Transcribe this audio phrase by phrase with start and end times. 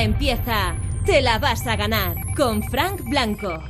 [0.00, 0.74] Empieza.
[1.04, 3.62] Te la vas a ganar con Frank Blanco.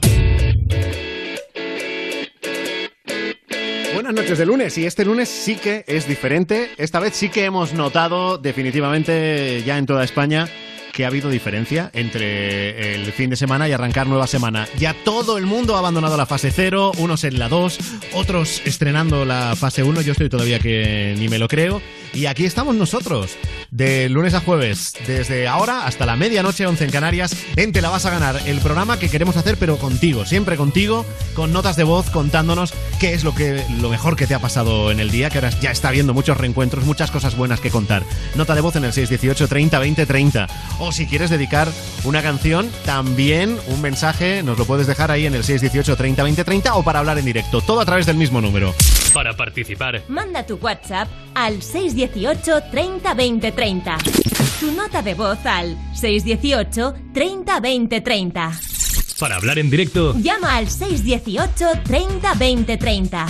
[3.95, 6.71] Buenas noches de lunes y este lunes sí que es diferente.
[6.79, 10.49] Esta vez sí que hemos notado definitivamente ya en toda España
[10.93, 14.69] que ha habido diferencia entre el fin de semana y arrancar nueva semana.
[14.79, 17.79] Ya todo el mundo ha abandonado la fase 0, unos en la 2,
[18.15, 21.81] otros estrenando la fase 1, yo estoy todavía que ni me lo creo.
[22.13, 23.37] Y aquí estamos nosotros,
[23.71, 27.89] de lunes a jueves, desde ahora hasta la medianoche, 11 en Canarias, en Te la
[27.89, 31.85] vas a ganar, el programa que queremos hacer pero contigo, siempre contigo, con notas de
[31.85, 35.31] voz contándonos qué es lo, que, lo mejor que te ha pasado en el día,
[35.31, 38.03] que ahora ya está habiendo muchos reencuentros, muchas cosas buenas que contar.
[38.35, 40.47] Nota de voz en el 618 30 20 30.
[40.81, 41.69] O si quieres dedicar
[42.03, 46.45] una canción, también un mensaje, nos lo puedes dejar ahí en el 618 30 20
[46.45, 48.75] 30 o para hablar en directo, todo a través del mismo número.
[49.15, 53.99] Para participar, Manda tu WhatsApp al 618 30 20 30.
[54.61, 58.53] Tu nota de voz al 618 30 20 30.
[59.19, 63.27] para hablar en directo, Llama al 618 30 20 30.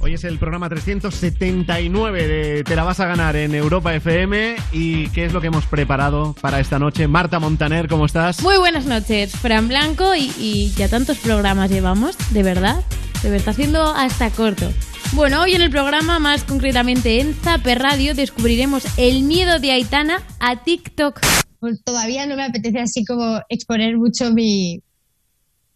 [0.00, 5.08] Hoy es el programa 379 de Te la vas a ganar en Europa FM y
[5.08, 7.08] ¿qué es lo que hemos preparado para esta noche?
[7.08, 8.40] Marta Montaner, ¿cómo estás?
[8.40, 12.84] Muy buenas noches, Fran Blanco, y, y ya tantos programas llevamos, de verdad,
[13.20, 14.72] se me está haciendo hasta corto.
[15.12, 20.22] Bueno, hoy en el programa, más concretamente en Zape Radio, descubriremos el miedo de Aitana
[20.38, 21.20] a TikTok.
[21.60, 24.82] Pues todavía no me apetece así como exponer mucho mi,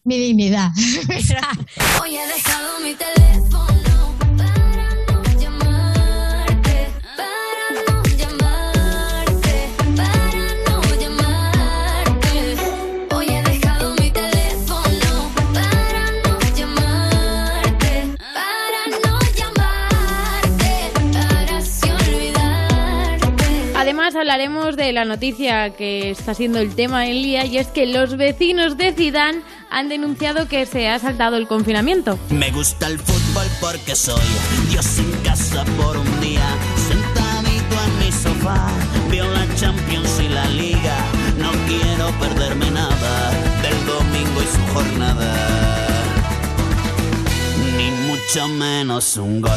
[0.05, 0.71] mi dignidad.
[2.03, 3.52] Hoy he dejado mi teléfono
[24.33, 28.17] hablaremos de la noticia que está siendo el tema del día, y es que los
[28.17, 32.19] vecinos de Zidane han denunciado que se ha saltado el confinamiento.
[32.31, 34.25] Me gusta el fútbol porque soy
[34.71, 36.49] Dios en casa por un día.
[36.77, 38.69] Sentadito en mi sofá,
[39.11, 40.97] veo la Champions y la Liga.
[41.37, 45.62] No quiero perderme nada del domingo y su jornada.
[48.23, 49.51] Mucho menos un gol.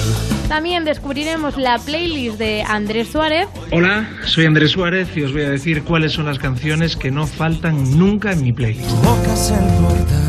[0.48, 5.50] También descubriremos la playlist de Andrés Suárez Hola, soy Andrés Suárez y os voy a
[5.50, 8.90] decir cuáles son las canciones que no faltan nunca en mi playlist.
[8.90, 10.26] Tu boca es el portal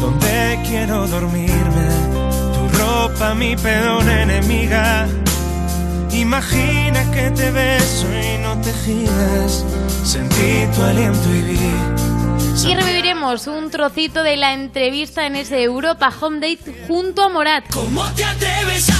[0.00, 1.88] donde quiero dormirme.
[2.54, 5.06] Tu ropa, mi peor enemiga.
[6.12, 9.64] Imagina que te beso y no te giras.
[10.04, 11.95] Sentí tu aliento y vi.
[12.64, 17.64] Y reviviremos un trocito de la entrevista en ese Europa Home Date junto a Morat.
[17.70, 18.95] ¿Cómo te atreves a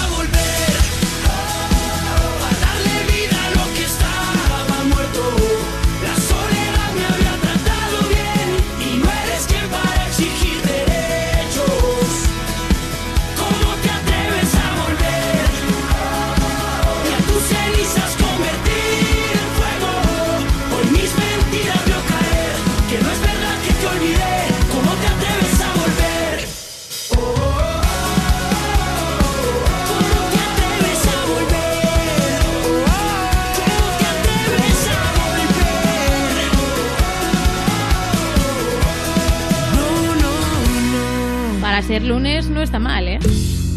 [41.86, 43.18] ser lunes no está mal, ¿eh?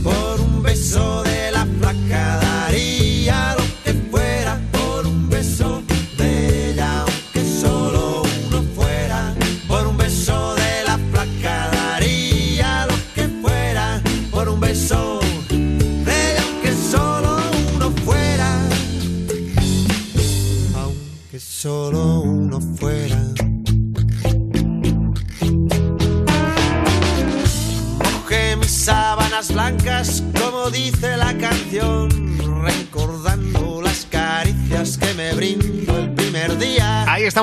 [0.03, 3.08] Por un beso de la flaca daría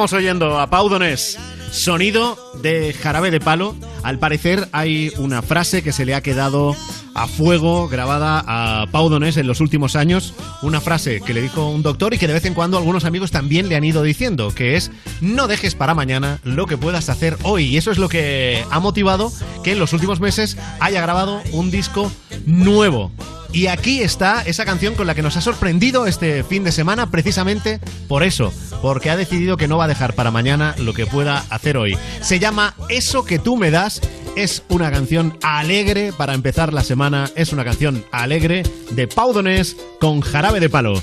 [0.06, 1.36] estamos oyendo a Pau Donés.
[1.72, 3.74] Sonido de jarabe de palo.
[4.04, 6.76] Al parecer hay una frase que se le ha quedado
[7.14, 10.32] a fuego grabada a Pau Donés en los últimos años.
[10.62, 13.32] Una frase que le dijo un doctor y que de vez en cuando algunos amigos
[13.32, 17.36] también le han ido diciendo, que es no dejes para mañana lo que puedas hacer
[17.42, 17.64] hoy.
[17.64, 19.32] Y eso es lo que ha motivado
[19.64, 22.12] que en los últimos meses haya grabado un disco
[22.46, 23.10] nuevo.
[23.56, 27.10] Y aquí está esa canción con la que nos ha sorprendido este fin de semana
[27.10, 31.06] precisamente por eso, porque ha decidido que no va a dejar para mañana lo que
[31.06, 31.96] pueda hacer hoy.
[32.20, 34.02] Se llama Eso que tú me das,
[34.36, 39.74] es una canción alegre para empezar la semana, es una canción alegre de Pau Donés
[40.00, 41.02] con jarabe de palo.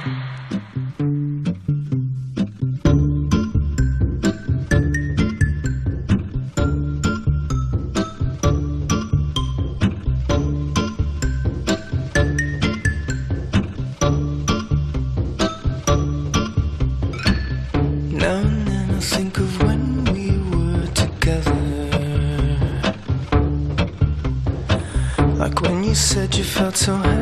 [26.41, 27.20] you felt so high.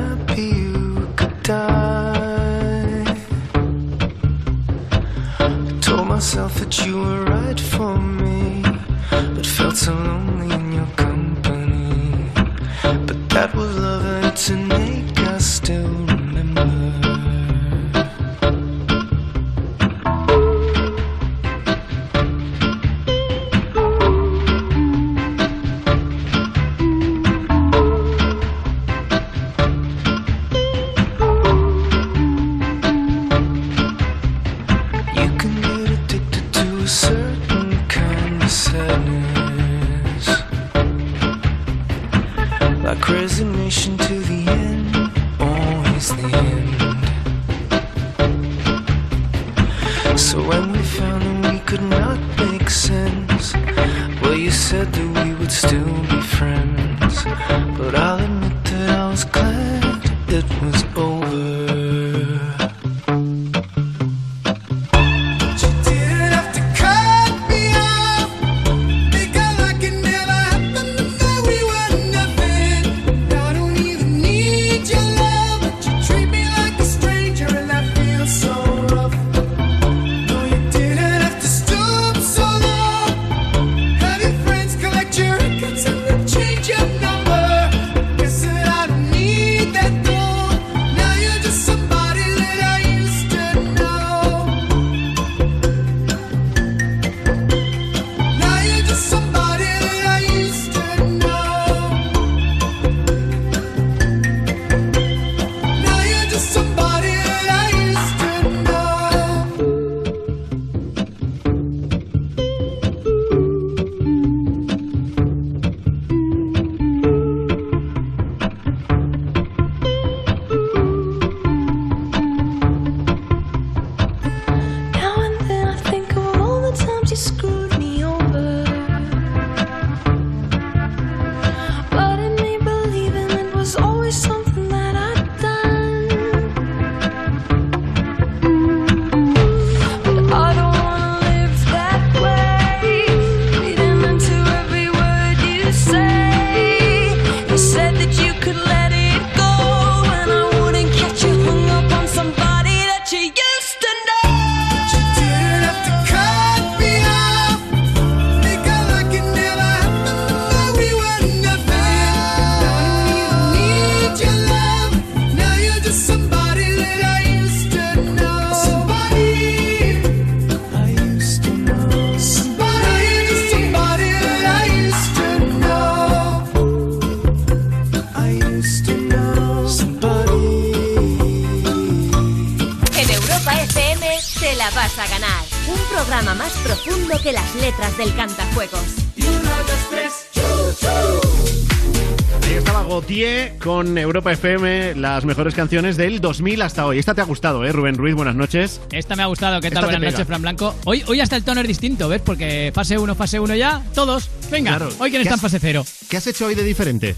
[194.29, 196.99] Europa FM, las mejores canciones del 2000 hasta hoy.
[196.99, 198.13] Esta te ha gustado, ¿eh, Rubén Ruiz?
[198.13, 198.79] Buenas noches.
[198.91, 199.59] Esta me ha gustado.
[199.59, 199.83] ¿Qué tal?
[199.85, 200.75] Esta Buenas noches, Fran Blanco.
[200.85, 202.21] Hoy, hoy hasta el tono es distinto, ¿ves?
[202.23, 204.29] Porque fase 1, fase 1 ya, todos.
[204.51, 204.89] Venga, Claro.
[204.99, 205.85] hoy quién ¿Qué está en fase 0.
[206.09, 207.15] ¿Qué has hecho hoy de diferente?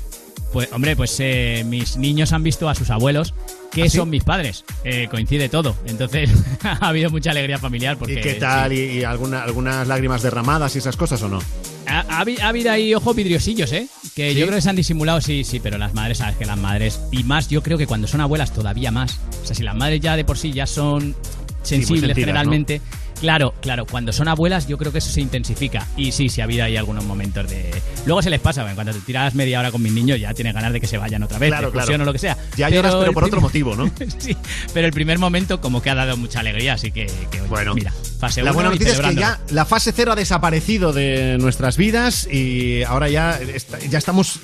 [0.54, 3.34] Pues, hombre, pues eh, mis niños han visto a sus abuelos,
[3.72, 3.98] que ¿Ah, sí?
[3.98, 4.64] son mis padres.
[4.84, 5.76] Eh, coincide todo.
[5.86, 6.30] Entonces,
[6.64, 7.98] ha habido mucha alegría familiar.
[7.98, 8.72] Porque, ¿Y qué tal?
[8.72, 8.78] sí.
[8.78, 11.40] ¿Y, y alguna- algunas lágrimas derramadas y esas cosas o no?
[11.88, 13.88] Ha, ha habi- ha habido ahí ojos vidriosillos, ¿eh?
[14.16, 14.40] Que ¿Sí?
[14.40, 17.00] yo creo que se han disimulado, sí, sí, pero las madres, sabes que las madres,
[17.12, 19.20] y más, yo creo que cuando son abuelas todavía más.
[19.44, 21.16] O sea, si las madres ya de por sí ya son
[21.64, 22.82] sensibles sentidas, generalmente.
[23.22, 25.88] Claro, claro, cuando son abuelas yo creo que eso se intensifica.
[25.96, 27.72] Y sí, sí ha habido ahí algunos momentos de...
[28.08, 30.56] Luego se les pasa, bueno, cuando te tiras media hora con mis niños ya tienes
[30.56, 31.94] ganas de que se vayan otra vez, Claro, claro.
[31.94, 32.36] o lo que sea.
[32.58, 33.92] Ya lloras, pero por otro motivo, ¿no?
[34.18, 34.36] sí,
[34.74, 37.76] pero el primer momento como que ha dado mucha alegría, así que, que, oye, Bueno.
[37.76, 41.78] mira, fase La buena noticia es que ya la fase cero ha desaparecido de nuestras
[41.78, 43.40] vidas y ahora ya,
[43.88, 44.40] ya estamos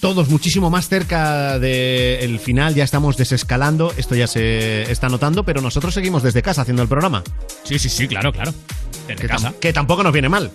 [0.00, 5.60] todos muchísimo más cerca del final, ya estamos desescalando, esto ya se está notando, pero
[5.60, 7.22] nosotros seguimos desde casa haciendo el programa.
[7.64, 8.52] Sí, sí, sí, claro, claro.
[9.08, 9.54] Desde Que, tam- casa.
[9.60, 10.50] que tampoco nos viene mal.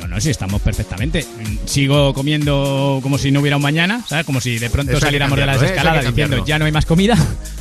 [0.00, 1.24] No, no, sí, estamos perfectamente.
[1.64, 4.26] Sigo comiendo como si no hubiera un mañana, ¿sabes?
[4.26, 6.00] Como si de pronto Eso saliéramos de la cambiarlo, ¿eh?
[6.02, 7.16] Que diciendo ya no hay más comida.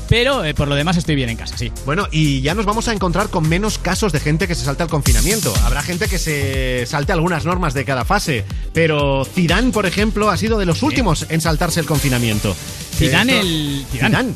[0.10, 1.72] Pero eh, por lo demás estoy bien en casa, sí.
[1.86, 4.84] Bueno, y ya nos vamos a encontrar con menos casos de gente que se salta
[4.86, 5.54] al confinamiento.
[5.64, 10.38] Habrá gente que se salte algunas normas de cada fase, pero Zidane, por ejemplo, ha
[10.38, 12.56] sido de los últimos en saltarse el confinamiento.
[12.96, 14.10] Zidane, Esto- el- Zidane.
[14.18, 14.34] Zidane.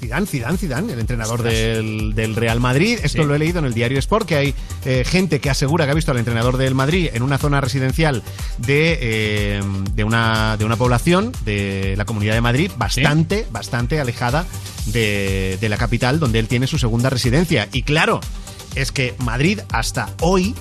[0.00, 2.98] Zidane, Zidane, Zidane, el entrenador del, del Real Madrid.
[3.02, 4.54] Esto lo he leído en el diario Sport, que hay
[4.86, 8.22] eh, gente que asegura que ha visto al entrenador del Madrid en una zona residencial
[8.58, 9.60] de, eh,
[9.94, 14.46] de, una, de una población de la Comunidad de Madrid bastante, bastante alejada
[14.86, 17.68] de, de la capital, donde él tiene su segunda residencia.
[17.72, 18.20] Y claro,
[18.74, 20.54] es que Madrid hasta hoy,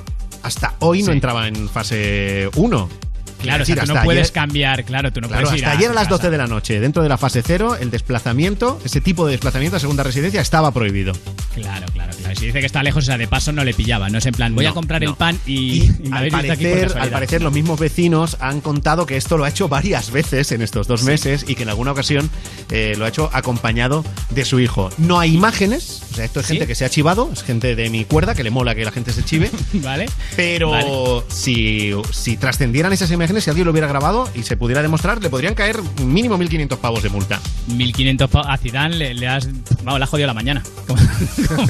[0.43, 3.08] hasta hoy no entraba en fase 1.
[3.41, 5.77] Claro, o sea, tú no puedes cambiar, claro, tú no Claro, puedes ir hasta a
[5.79, 6.17] ayer a las casa.
[6.17, 9.77] 12 de la noche, dentro de la fase cero, el desplazamiento, ese tipo de desplazamiento
[9.77, 11.13] a segunda residencia estaba prohibido.
[11.55, 12.35] Claro, claro, claro.
[12.35, 14.09] Si dice que está lejos, o sea, de paso no le pillaba.
[14.09, 15.09] No es en plan, voy No, a comprar no.
[15.11, 19.17] el pan y, Y, y al, parecer, al parecer, los mismos vecinos han contado que
[19.17, 22.29] esto lo ha hecho varias veces en estos dos meses y que en alguna ocasión
[22.71, 24.89] eh, lo ha hecho acompañado de su hijo.
[24.97, 26.53] No hay imágenes, sea, esto es ¿Sí?
[26.53, 28.91] gente que se ha chivado, es gente de mi cuerda que le mola que la
[28.91, 29.49] gente se chive.
[29.73, 30.05] ¿Vale?
[30.35, 31.23] Pero Vale.
[31.29, 35.29] si, si trascendieran esas imágenes, si alguien lo hubiera grabado y se pudiera demostrar, le
[35.29, 37.39] podrían caer mínimo 1.500 pavos de multa.
[37.67, 39.47] 1500 pa- a Zidane le, le has
[39.83, 40.63] vamos, le has jodido la mañana.
[40.87, 40.99] Como-
[41.47, 41.67] como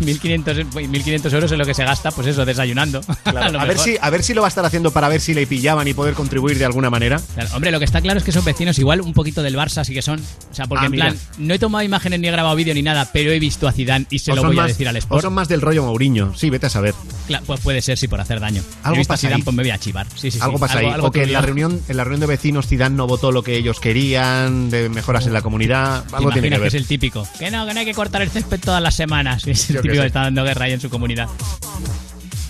[0.00, 3.00] 1500 1500 euros es lo que se gasta, pues eso, desayunando.
[3.30, 5.34] Claro, a, ver si, a ver si lo va a estar haciendo para ver si
[5.34, 7.20] le pillaban y poder contribuir de alguna manera.
[7.34, 9.84] Claro, hombre, lo que está claro es que son vecinos igual un poquito del Barça,
[9.84, 10.20] sí que son.
[10.50, 11.06] O sea, porque Ah, en mira.
[11.06, 13.72] plan, no he tomado imágenes ni he grabado vídeo ni nada, pero he visto a
[13.72, 15.22] Zidane y se O lo voy a más- decir al O Sport.
[15.22, 16.34] son más del rollo Mourinho.
[16.36, 16.94] Sí, vete a saber.
[17.28, 18.62] Cla- pues puede ser, sí, por hacer daño.
[18.82, 19.42] Algo he visto a pasa Zidane, ahí.
[19.42, 20.06] pues me voy a chivar.
[20.14, 20.38] Sí, sí, sí.
[20.40, 20.86] algo pasa ahí.
[20.86, 23.42] algo o que en la, reunión, en la reunión de vecinos Zidane no votó lo
[23.42, 26.04] que ellos querían, de mejoras en la comunidad.
[26.04, 26.68] ¿Te Algo tiene que imaginas que ver.
[26.68, 27.26] es el típico?
[27.38, 29.46] Que no, que no hay que cortar el césped todas las semanas.
[29.46, 31.28] Es el Yo típico que está dando guerra ahí en su comunidad.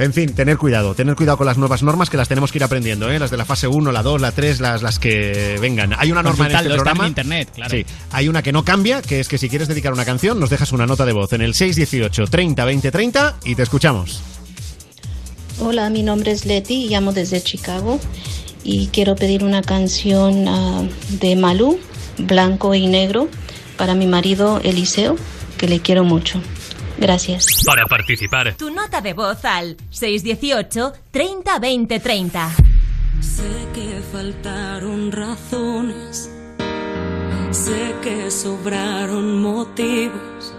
[0.01, 2.65] En fin, tener cuidado, tener cuidado con las nuevas normas que las tenemos que ir
[2.65, 3.19] aprendiendo, ¿eh?
[3.19, 5.95] las de la fase 1, la 2, la 3, las, las que vengan.
[5.99, 7.05] Hay una norma en este programa.
[7.05, 7.71] en internet, claro.
[7.71, 10.49] Sí, hay una que no cambia, que es que si quieres dedicar una canción, nos
[10.49, 14.23] dejas una nota de voz en el 618 30 20 30 y te escuchamos.
[15.59, 18.01] Hola, mi nombre es Leti, llamo desde Chicago
[18.65, 20.83] y quiero pedir una canción ah,
[21.21, 21.79] de Malú,
[22.17, 23.29] Blanco y Negro,
[23.77, 25.17] para mi marido Eliseo,
[25.59, 26.41] que le quiero mucho.
[27.01, 27.47] Gracias.
[27.65, 32.51] Para participar, Tu nota de voz al 618 30 20 30.
[33.21, 36.31] Sé que faltaron razones,
[37.51, 40.55] sé que sobraron motivos.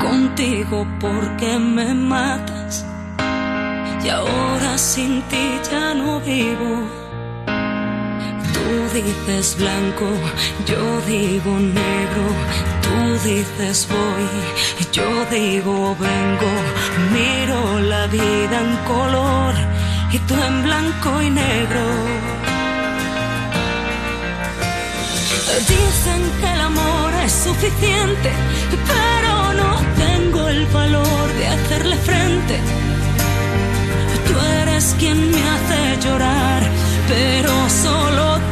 [0.00, 2.84] Contigo porque me matas
[4.04, 7.01] y ahora sin ti ya no vivo.
[8.62, 10.08] Tú dices blanco,
[10.66, 12.24] yo digo negro.
[12.84, 14.28] Tú dices voy,
[14.92, 16.52] yo digo vengo.
[17.12, 19.54] Miro la vida en color
[20.12, 21.84] y tú en blanco y negro.
[25.68, 28.30] Dicen que el amor es suficiente,
[28.92, 29.70] pero no
[30.04, 32.60] tengo el valor de hacerle frente.
[34.28, 36.62] Tú eres quien me hace llorar,
[37.08, 38.51] pero solo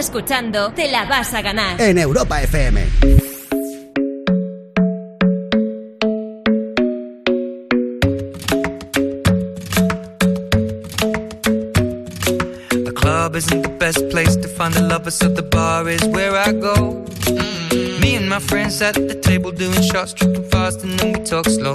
[0.00, 1.80] Escuchando Te la vas a ganar.
[1.80, 2.88] En Europa FM.
[12.70, 16.34] The club isn't the best place to find a lover, so the bar is where
[16.34, 17.04] I go.
[18.00, 21.46] Me and my friends at the table doing shots, tripping fast, and then we talk
[21.46, 21.74] slow.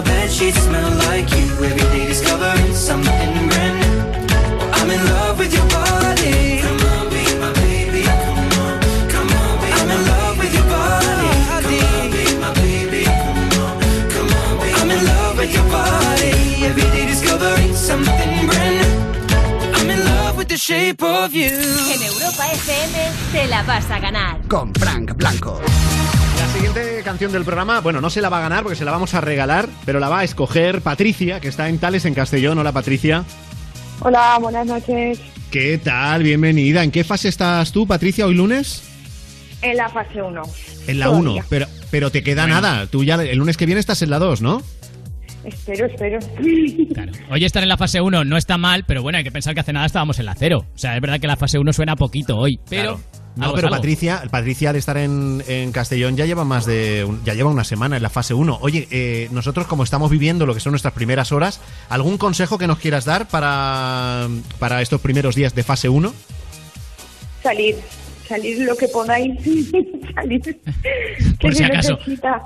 [0.00, 1.46] my bed sheets smell like you.
[1.68, 3.98] Every day discovering something brand new.
[4.76, 6.60] I'm in love with your body.
[6.64, 8.02] Come on, be my baby.
[8.24, 8.74] Come on,
[9.12, 11.30] come on, be I'm in love with your body.
[11.50, 13.04] Come on, be my baby.
[13.04, 13.74] Come on,
[14.14, 16.32] come on, be I'm in love with your body.
[16.68, 19.76] Every day discovering something brand new.
[19.76, 21.52] I'm in love with the shape of you.
[21.94, 22.94] En Europa FM
[23.32, 24.40] te la vas a ganar.
[24.48, 25.60] Con Frank Blanco.
[26.60, 28.92] La siguiente canción del programa, bueno, no se la va a ganar porque se la
[28.92, 32.58] vamos a regalar, pero la va a escoger Patricia, que está en Tales, en Castellón.
[32.58, 33.24] Hola, Patricia.
[34.00, 35.18] Hola, buenas noches.
[35.50, 36.22] ¿Qué tal?
[36.22, 36.84] Bienvenida.
[36.84, 38.82] ¿En qué fase estás tú, Patricia, hoy lunes?
[39.62, 40.42] En la fase 1.
[40.86, 42.86] En la 1, pero, pero te queda nada.
[42.88, 44.62] Tú ya el lunes que viene estás en la 2, ¿no?
[45.44, 46.18] Espero, espero.
[47.30, 49.60] Hoy estar en la fase 1 no está mal, pero bueno, hay que pensar que
[49.60, 50.66] hace nada estábamos en la 0.
[50.74, 53.00] O sea, es verdad que la fase 1 suena poquito hoy, pero...
[53.36, 53.76] No, algo pero algo.
[53.78, 57.62] Patricia, Patricia de estar en, en Castellón ya lleva más de un- ya lleva una
[57.62, 58.58] semana en la fase 1.
[58.60, 62.66] Oye, eh, nosotros como estamos viviendo lo que son nuestras primeras horas, ¿algún consejo que
[62.66, 64.26] nos quieras dar para,
[64.58, 66.12] para estos primeros días de fase 1?
[67.42, 67.76] Salir,
[68.28, 69.38] salir lo que podáis.
[70.14, 70.60] salir.
[71.40, 71.94] Por si se acaso.
[71.98, 72.42] necesita.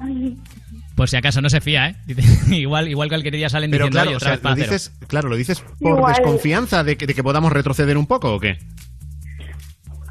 [0.97, 1.97] Por si acaso no se fía, ¿eh?
[2.07, 4.55] Dice- igual, igual cualquier día salen Pero diciendo claro, "Oye, o otra sea, vez para
[4.55, 4.73] lo cero".
[4.73, 6.15] dices, claro, lo dices por Igual.
[6.15, 8.59] desconfianza de que, de que podamos retroceder un poco o qué?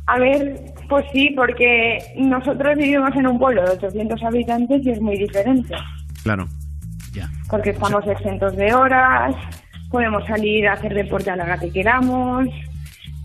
[0.06, 5.00] A ver, pues sí, porque nosotros vivimos en un pueblo de 800 habitantes y es
[5.02, 5.74] muy diferente.
[6.24, 6.48] Claro.
[7.50, 9.36] Porque estamos exentos de horas,
[9.92, 12.48] podemos salir a hacer deporte a la hora que queramos.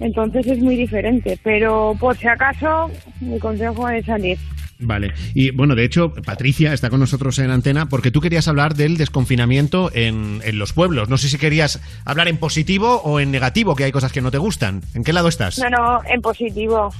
[0.00, 1.38] Entonces es muy diferente.
[1.42, 2.90] Pero por si acaso,
[3.20, 4.38] mi consejo es salir.
[4.80, 5.12] Vale.
[5.34, 8.96] Y bueno, de hecho, Patricia está con nosotros en antena porque tú querías hablar del
[8.96, 11.08] desconfinamiento en, en los pueblos.
[11.08, 14.30] No sé si querías hablar en positivo o en negativo, que hay cosas que no
[14.30, 14.82] te gustan.
[14.94, 15.58] ¿En qué lado estás?
[15.58, 16.92] No, no, en positivo.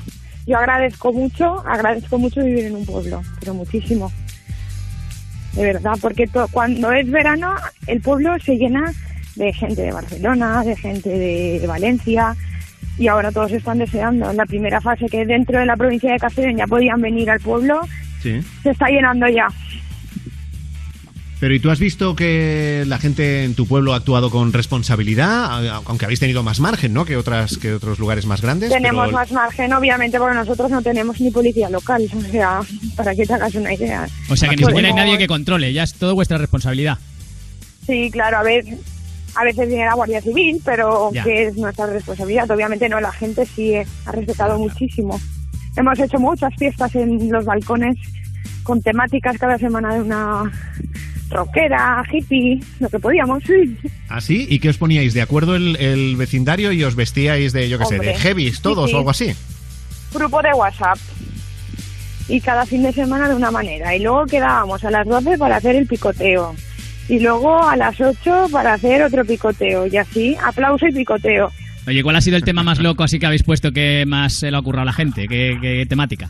[0.46, 4.10] Yo agradezco mucho, agradezco mucho vivir en un pueblo, pero muchísimo.
[5.52, 7.54] De verdad, porque cuando es verano,
[7.86, 8.92] el pueblo se llena
[9.36, 12.34] de gente de Barcelona, de gente de Valencia,
[12.98, 14.30] y ahora todos están deseando.
[14.30, 17.40] En la primera fase, que dentro de la provincia de Castellón ya podían venir al
[17.40, 17.80] pueblo,
[18.22, 18.40] Sí.
[18.62, 19.46] se está llenando ya.
[21.40, 25.68] Pero ¿y tú has visto que la gente en tu pueblo ha actuado con responsabilidad?
[25.86, 27.04] Aunque habéis tenido más margen, ¿no?
[27.04, 28.70] Que, otras, que otros lugares más grandes.
[28.70, 32.08] Tenemos pero- más margen, obviamente, porque nosotros no tenemos ni policía local.
[32.12, 32.60] O sea,
[32.96, 34.08] para que te hagas una idea.
[34.28, 36.98] O sea, que ni siquiera hay nadie que controle, ya es todo vuestra responsabilidad.
[37.86, 38.64] Sí, claro, a ver,
[39.34, 41.22] a veces viene la Guardia Civil, pero Ya.
[41.24, 42.50] que es nuestra responsabilidad.
[42.50, 45.20] Obviamente no, la gente sí eh, ha respetado muchísimo.
[45.76, 47.96] Hemos hecho muchas fiestas en los balcones
[48.64, 50.50] con temáticas cada semana de una
[51.30, 53.42] rockera, hippie, lo que podíamos.
[54.08, 54.46] ¿Ah, sí?
[54.50, 55.14] ¿Y qué os poníais?
[55.14, 58.62] ¿De acuerdo el, el vecindario y os vestíais de, yo qué sé, de heavies Sí,
[58.62, 58.94] todos sí.
[58.94, 59.34] o algo así?
[60.14, 60.98] Grupo de WhatsApp.
[62.28, 63.94] Y cada fin de semana de una manera.
[63.94, 66.54] Y luego quedábamos a las 12 para hacer el picoteo.
[67.08, 69.86] Y luego a las 8 para hacer otro picoteo.
[69.86, 71.50] Y así, aplauso y picoteo.
[71.86, 74.50] Oye, ¿cuál ha sido el tema más loco así que habéis puesto que más se
[74.50, 75.26] le ha ocurrido a la gente?
[75.26, 76.28] ¿Qué, qué temática?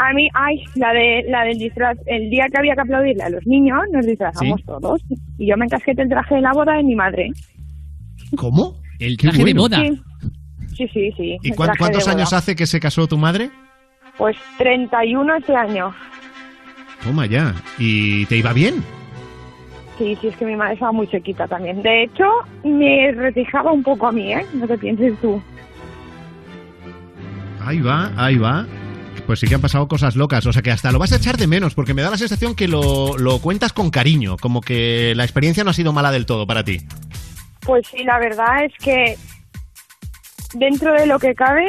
[0.00, 3.30] A mí, ay, la de la del disfraz, el día que había que aplaudirle a
[3.30, 4.66] los niños, nos disfrazamos Sí.
[4.66, 5.02] todos.
[5.38, 7.30] Y yo me encasqueté el traje de la boda de mi madre.
[8.36, 8.80] ¿Cómo?
[9.00, 9.78] El traje de boda.
[9.78, 9.98] Sí,
[10.76, 11.12] sí, sí.
[11.16, 12.38] sí, ¿Y cuántos años boda.
[12.38, 13.50] hace que se casó tu madre?
[14.16, 15.92] Pues 31 este año.
[17.02, 17.54] Toma ya.
[17.78, 18.82] ¿Y te iba bien?
[19.98, 21.82] Sí, sí, es que mi madre estaba muy chiquita también.
[21.82, 22.24] De hecho,
[22.64, 24.46] me retijaba un poco a mí, ¿eh?
[24.54, 25.42] No te pienses tú.
[27.60, 28.66] Ahí va, ahí va.
[29.26, 31.36] Pues sí que han pasado cosas locas, o sea que hasta lo vas a echar
[31.36, 35.12] de menos, porque me da la sensación que lo, lo cuentas con cariño, como que
[35.16, 36.78] la experiencia no ha sido mala del todo para ti.
[37.60, 39.18] Pues sí, la verdad es que
[40.54, 41.66] dentro de lo que cabe,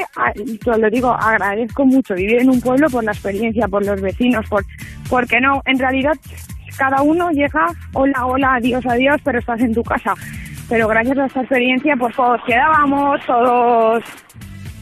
[0.65, 4.65] lo digo, agradezco mucho vivir en un pueblo por la experiencia, por los vecinos, por
[5.09, 6.13] porque no, en realidad
[6.77, 10.13] cada uno llega, hola, hola, adiós, adiós, pero estás en tu casa.
[10.69, 14.03] Pero gracias a esta experiencia, pues todos quedábamos, todos,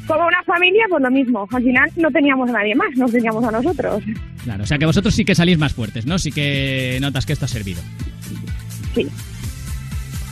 [0.06, 1.48] toda una familia, pues lo mismo.
[1.52, 4.04] Al final no teníamos a nadie más, nos teníamos a nosotros.
[4.44, 6.20] Claro, o sea que vosotros sí que salís más fuertes, ¿no?
[6.20, 7.82] Sí que notas que esto ha servido.
[8.94, 9.08] Sí.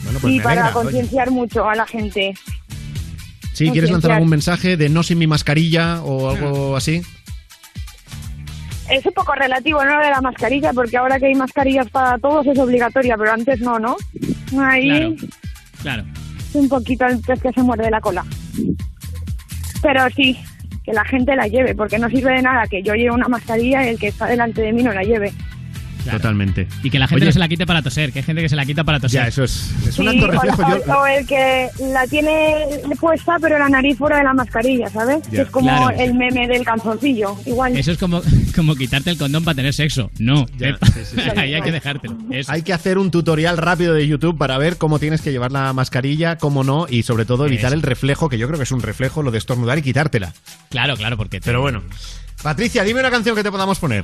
[0.03, 0.83] Bueno, pues y para alegra, oye.
[0.83, 2.33] concienciar mucho a la gente.
[3.55, 7.01] Sí, ¿quieres lanzar algún mensaje de no sin mi mascarilla o algo así?
[8.89, 9.97] Es un poco relativo, ¿no?
[9.97, 13.79] De la mascarilla, porque ahora que hay mascarillas para todos es obligatoria, pero antes no,
[13.79, 13.95] ¿no?
[14.59, 15.15] Ahí Claro.
[15.81, 16.03] Claro.
[16.53, 18.25] un poquito el pez que se muerde la cola.
[19.81, 20.37] Pero sí,
[20.83, 23.85] que la gente la lleve, porque no sirve de nada que yo lleve una mascarilla
[23.85, 25.31] y el que está delante de mí no la lleve.
[26.11, 26.67] Totalmente.
[26.83, 28.49] Y que la gente Oye, no se la quite para toser, que hay gente que
[28.49, 29.21] se la quita para toser.
[29.23, 30.61] Ya, eso es, es Sí, un acto reflejo.
[30.63, 32.65] o, Yo, o el que la tiene
[32.99, 35.21] puesta pero la nariz fuera de la mascarilla, ¿sabes?
[35.31, 35.89] Es como Claro.
[35.99, 37.75] el meme del calzoncillo, igual.
[37.77, 38.21] Eso es como,
[38.55, 40.09] como quitarte el condón para tener sexo.
[40.19, 40.77] No, Ya,
[41.37, 42.15] ahí hay que dejártelo.
[42.31, 42.51] Eso.
[42.51, 45.73] Hay que hacer un tutorial rápido de YouTube para ver cómo tienes que llevar la
[45.73, 47.75] mascarilla, cómo no, y sobre todo evitar Eso.
[47.75, 50.33] el reflejo, que yo creo que es un reflejo, lo de estornudar y quitártela.
[50.69, 51.39] Claro, claro, porque...
[51.41, 51.81] Pero bueno.
[52.43, 54.03] Patricia, dime una canción que te podamos poner.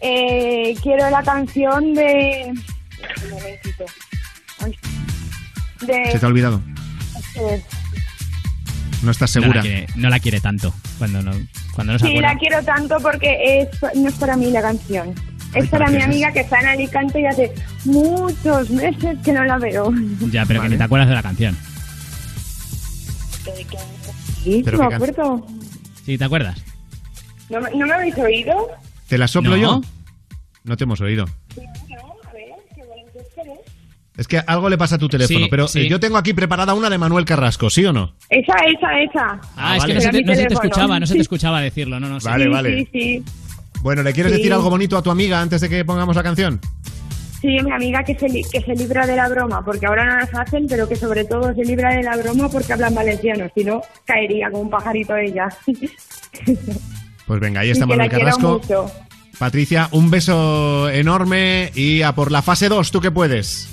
[0.00, 2.52] Eh, quiero la canción de...
[3.24, 3.84] Un momentito.
[5.86, 6.10] De...
[6.12, 6.60] Se te ha olvidado.
[9.02, 9.60] No estás No la, segura.
[9.62, 11.30] quiere, no la quiere tanto cuando no,
[11.72, 12.32] cuando no se Sí, acuerda.
[12.34, 15.14] la quiero tanto porque es, no es para mí la canción.
[15.54, 16.04] Ay, Es para ¿para mi es?
[16.04, 19.92] amiga que está en Alicante y hace muchos meses que no la veo.
[20.30, 21.56] Ya, pero que ni te acuerdas de la canción.
[24.44, 25.46] Sí, Pero me acuerdo.
[26.04, 26.58] ¿Sí te acuerdas?
[27.50, 28.68] ¿No, me- ¿No me habéis oído?
[29.08, 29.56] ¿Te la soplo No.
[29.56, 29.80] yo?
[30.64, 31.24] No te hemos oído.
[34.16, 35.80] Es que algo le pasa a tu teléfono, Sí, pero sí.
[35.82, 38.14] eh, yo tengo aquí preparada una de Manuel Carrasco, ¿sí o no?
[38.28, 39.40] Esa, esa, esa.
[39.56, 39.92] Ah, es vale.
[39.92, 42.18] que no se, te, no se te escuchaba, no se te escuchaba decirlo, no, no.
[42.24, 42.76] Vale, sí, vale.
[42.78, 43.24] Sí, sí.
[43.80, 44.38] Bueno, ¿le quieres Sí.
[44.38, 46.60] decir algo bonito a tu amiga antes de que pongamos la canción?
[47.40, 50.16] Sí, mi amiga que se, li- que se libra de la broma, porque ahora no
[50.16, 53.62] las hacen, pero que sobre todo se libra de la broma porque hablan valenciano, si
[53.62, 55.48] no, caería como un pajarito ella.
[57.28, 58.60] Pues venga, ahí Y está que Manuel Carrasco.
[58.60, 58.90] mucho.
[59.38, 63.68] Patricia, un beso enorme y a por la fase 2, tú que puedes.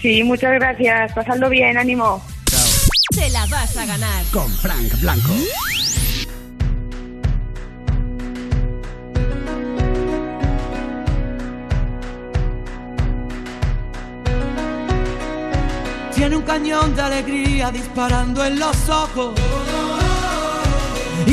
[0.00, 1.12] Sí, muchas gracias.
[1.12, 2.24] Pasadlo bien, ánimo.
[3.14, 4.24] Te la vas a ganar.
[4.32, 5.34] Con Frank Blanco.
[16.14, 19.34] Tiene un cañón de alegría disparando en los ojos.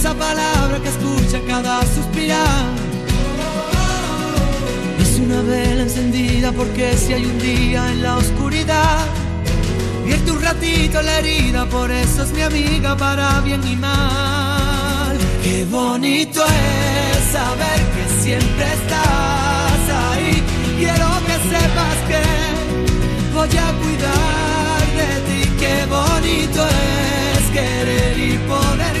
[0.00, 2.64] Es esa palabra que escucha cada suspirar.
[4.98, 9.04] Es una vela encendida porque si hay un día en la oscuridad,
[10.06, 15.18] vierte un ratito la herida, por eso es mi amiga para bien y mal.
[15.44, 20.42] Qué bonito es saber que siempre estás ahí.
[20.78, 22.22] Quiero que sepas que
[23.34, 25.50] voy a cuidar de ti.
[25.58, 29.00] Qué bonito es querer y poder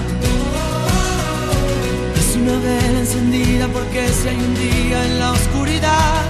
[2.41, 6.23] Una vela encendida porque si hay un día en la oscuridad,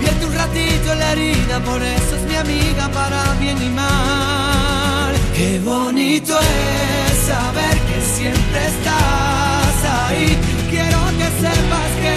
[0.00, 5.12] pierde un ratito la herida, por eso es mi amiga para bien y mal.
[5.36, 10.38] Qué bonito es saber que siempre estás ahí.
[10.70, 12.14] Quiero que sepas que,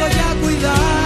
[0.00, 1.05] voy a cuidar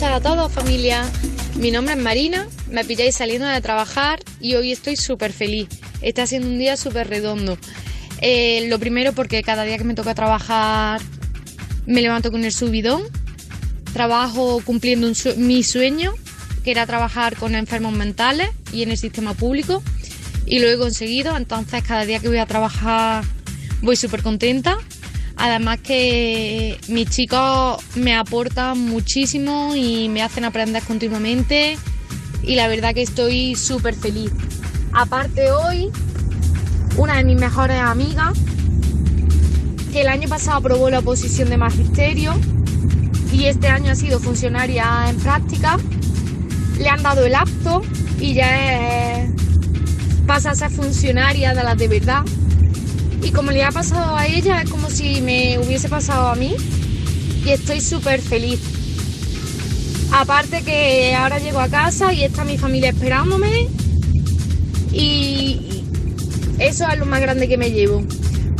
[0.00, 1.04] Para todos, familia.
[1.56, 5.68] Mi nombre es Marina, me pilláis saliendo de trabajar y hoy estoy súper feliz.
[6.02, 7.56] Está siendo un día súper redondo.
[8.20, 11.00] Eh, lo primero porque cada día que me toca trabajar
[11.86, 13.02] me levanto con el subidón.
[13.92, 16.12] Trabajo cumpliendo un sue- mi sueño,
[16.64, 19.82] que era trabajar con enfermos mentales y en el sistema público.
[20.46, 23.24] Y lo he conseguido, entonces cada día que voy a trabajar
[23.80, 24.76] voy súper contenta.
[25.36, 31.76] Además que mis chicos me aportan muchísimo y me hacen aprender continuamente
[32.42, 34.30] y la verdad que estoy súper feliz.
[34.92, 35.90] Aparte hoy,
[36.96, 38.38] una de mis mejores amigas,
[39.92, 42.34] que el año pasado aprobó la oposición de magisterio
[43.32, 45.78] y este año ha sido funcionaria en práctica,
[46.78, 47.82] le han dado el apto
[48.20, 49.26] y ya
[50.26, 52.24] pasa a ser funcionaria de las de verdad.
[53.24, 56.54] Y como le ha pasado a ella, es como si me hubiese pasado a mí.
[57.44, 58.60] Y estoy súper feliz.
[60.12, 63.68] Aparte que ahora llego a casa y está mi familia esperándome.
[64.92, 65.82] Y
[66.58, 68.02] eso es lo más grande que me llevo.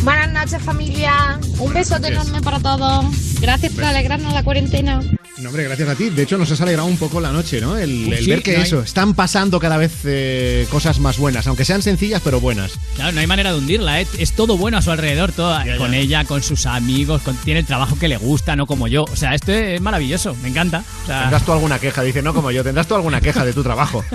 [0.02, 1.38] Buenas noches familia.
[1.58, 3.04] Un besote enorme para todos.
[3.40, 5.00] Gracias por alegrarnos la cuarentena.
[5.38, 6.10] No, hombre, gracias a ti.
[6.10, 7.76] De hecho, nos has alegrado un poco la noche, ¿no?
[7.76, 11.18] El, el Sí, ver que no hay- eso, están pasando cada vez eh, cosas más
[11.18, 12.74] buenas, aunque sean sencillas, pero buenas.
[12.94, 14.06] Claro, no hay manera de hundirla, ¿eh?
[14.16, 17.66] es todo bueno a su alrededor, todo, con ella, con sus amigos, con- tiene el
[17.66, 19.02] trabajo que le gusta, no como yo.
[19.10, 20.84] O sea, esto es maravilloso, me encanta.
[21.02, 22.02] O sea, ¿Tendrás tú alguna queja?
[22.04, 24.04] Dice, no como yo, tendrás tú alguna queja de tu trabajo.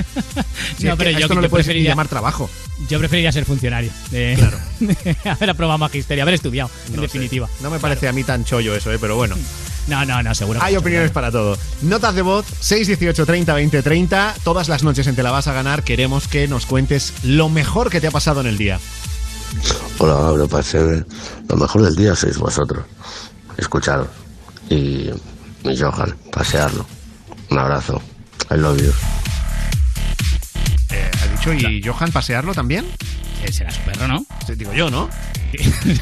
[0.80, 2.50] No, pero yo- esto no yo le puedes preferiría- llamar trabajo.
[2.90, 3.92] yo preferiría ser funcionario.
[4.12, 4.58] de- Claro.
[5.26, 7.08] haber aprobado magisterio, haber estudiado, en No sé.
[7.08, 7.50] definitiva.
[7.62, 8.98] No me parece a mí tan chollo eso, ¿eh?
[9.02, 9.36] pero bueno.
[9.90, 10.60] No, no, no, seguro.
[10.62, 11.58] Hay opiniones para todo.
[11.82, 14.36] Notas de voz 618 30 20 30.
[14.44, 17.90] Todas las noches en Te la vas a ganar queremos que nos cuentes lo mejor
[17.90, 18.80] que te ha pasado en el día.
[19.98, 21.04] Hola, me parece
[21.48, 22.86] lo mejor del día sois vosotros.
[23.58, 24.08] Escucharos.
[24.70, 25.10] Y
[25.64, 26.86] mi Johan, pasearlo.
[27.50, 28.02] Un abrazo.
[28.52, 28.92] I love you.
[30.92, 32.86] Eh, ¿Ha dicho y Johan pasearlo también?
[33.44, 34.26] Eh, será su perro, ¿no?
[34.46, 35.10] Sí, Digo yo, ¿no?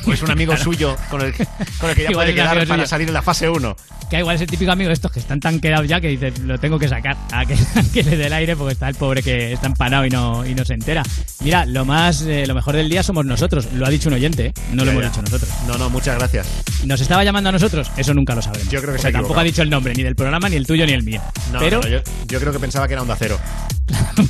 [0.06, 0.64] O es un amigo Claro.
[0.64, 1.34] suyo con el,
[1.80, 2.88] con el que ya Igual puede quedar para suyo.
[2.88, 3.76] salir en la fase 1.
[4.10, 6.32] Que igual es el típico amigo de estos que están tan quedados ya que dice,
[6.44, 8.96] lo tengo que sacar, a que, a que le dé el aire porque está el
[8.96, 11.04] pobre que está empanado y no, y no se entera.
[11.44, 14.48] Mira, lo más, eh, lo mejor del día somos nosotros, lo ha dicho un oyente,
[14.48, 14.54] ¿eh?
[14.72, 15.10] no lo hemos ya.
[15.10, 15.50] dicho nosotros.
[15.68, 16.48] No, no, muchas gracias.
[16.86, 17.92] ¿Nos estaba llamando a nosotros?
[17.98, 18.70] Eso nunca lo sabremos.
[18.72, 19.42] Yo creo que se tampoco equivocado.
[19.42, 21.22] ha dicho el nombre, ni del programa, ni el tuyo, ni el mío.
[21.52, 23.38] No, Pero no, yo, yo creo que pensaba que era Onda Cero.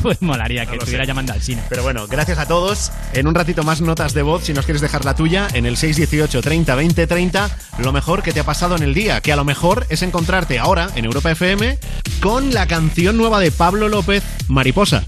[0.02, 1.08] pues molaría que estuviera sé.
[1.08, 1.62] llamando al cine.
[1.70, 2.92] Pero bueno, gracias a todos.
[3.14, 5.78] En un ratito más notas de voz, si nos quieres dejar la tuya, en el
[5.78, 9.38] 618 30 20 30, lo mejor que te ha pasado en el día, que a
[9.38, 11.80] lo mejor es encontrarte ahora en Europa FM
[12.20, 15.06] con la canción nueva de Pablo López, Mariposa.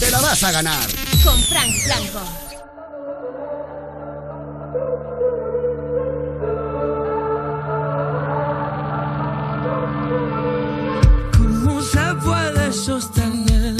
[0.00, 0.82] Te la vas a ganar.
[1.22, 2.20] Con Frank Blanco.
[11.36, 13.76] ¿Cómo se puede sostener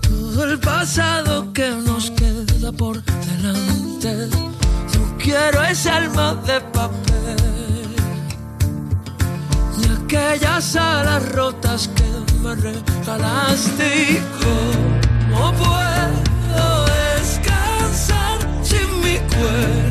[0.00, 4.28] todo el pasado que nos queda por delante?
[4.94, 7.36] No quiero ese alma de papel
[9.78, 12.04] ni aquellas alas rotas que
[12.42, 14.12] me regalaste.
[14.12, 19.85] ¿Y ¿Cómo puedo descansar sin mi cuerpo?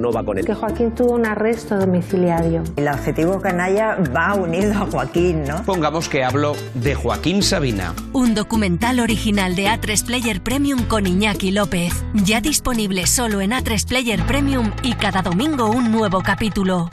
[0.00, 0.44] No, va con él.
[0.44, 2.62] Que Joaquín tuvo un arresto domiciliario.
[2.76, 5.62] El adjetivo canalla va unido a Joaquín, ¿no?
[5.64, 7.94] Pongamos que hablo de Joaquín Sabina.
[8.12, 11.92] Un documental original de A3 Player Premium con Iñaki López.
[12.14, 16.90] Ya disponible solo en A3 Player Premium y cada domingo un nuevo capítulo.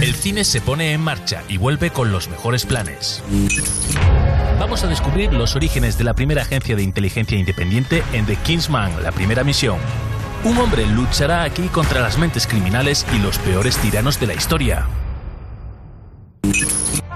[0.00, 3.22] El cine se pone en marcha y vuelve con los mejores planes.
[4.60, 9.02] Vamos a descubrir los orígenes de la primera agencia de inteligencia independiente en The Kingsman,
[9.02, 9.78] la primera misión.
[10.44, 14.86] Un hombre luchará aquí contra las mentes criminales y los peores tiranos de la historia.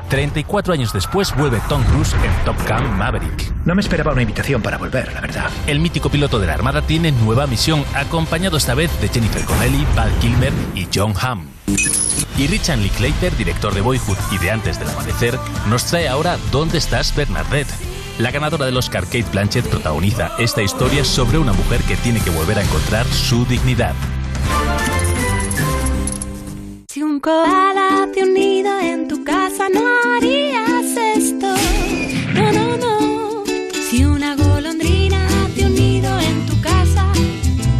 [0.08, 3.50] 34 años después vuelve Tom Cruise en Top Gun Maverick.
[3.64, 5.50] No me esperaba una invitación para volver, la verdad.
[5.66, 9.86] El mítico piloto de la Armada tiene nueva misión, acompañado esta vez de Jennifer Connelly,
[9.96, 11.46] Val Kilmer y John Hamm.
[12.36, 16.76] Y Richard Linklater, director de Boyhood y de Antes del Amanecer, nos trae ahora ¿Dónde
[16.76, 17.72] estás, Bernadette?
[18.22, 22.30] La ganadora del Oscar Kate Blanchett protagoniza esta historia sobre una mujer que tiene que
[22.30, 23.96] volver a encontrar su dignidad.
[26.86, 29.80] Si un koala te unido en tu casa no
[30.14, 31.52] harías esto.
[32.32, 33.44] No, no, no.
[33.90, 37.12] Si una golondrina te unido en tu casa,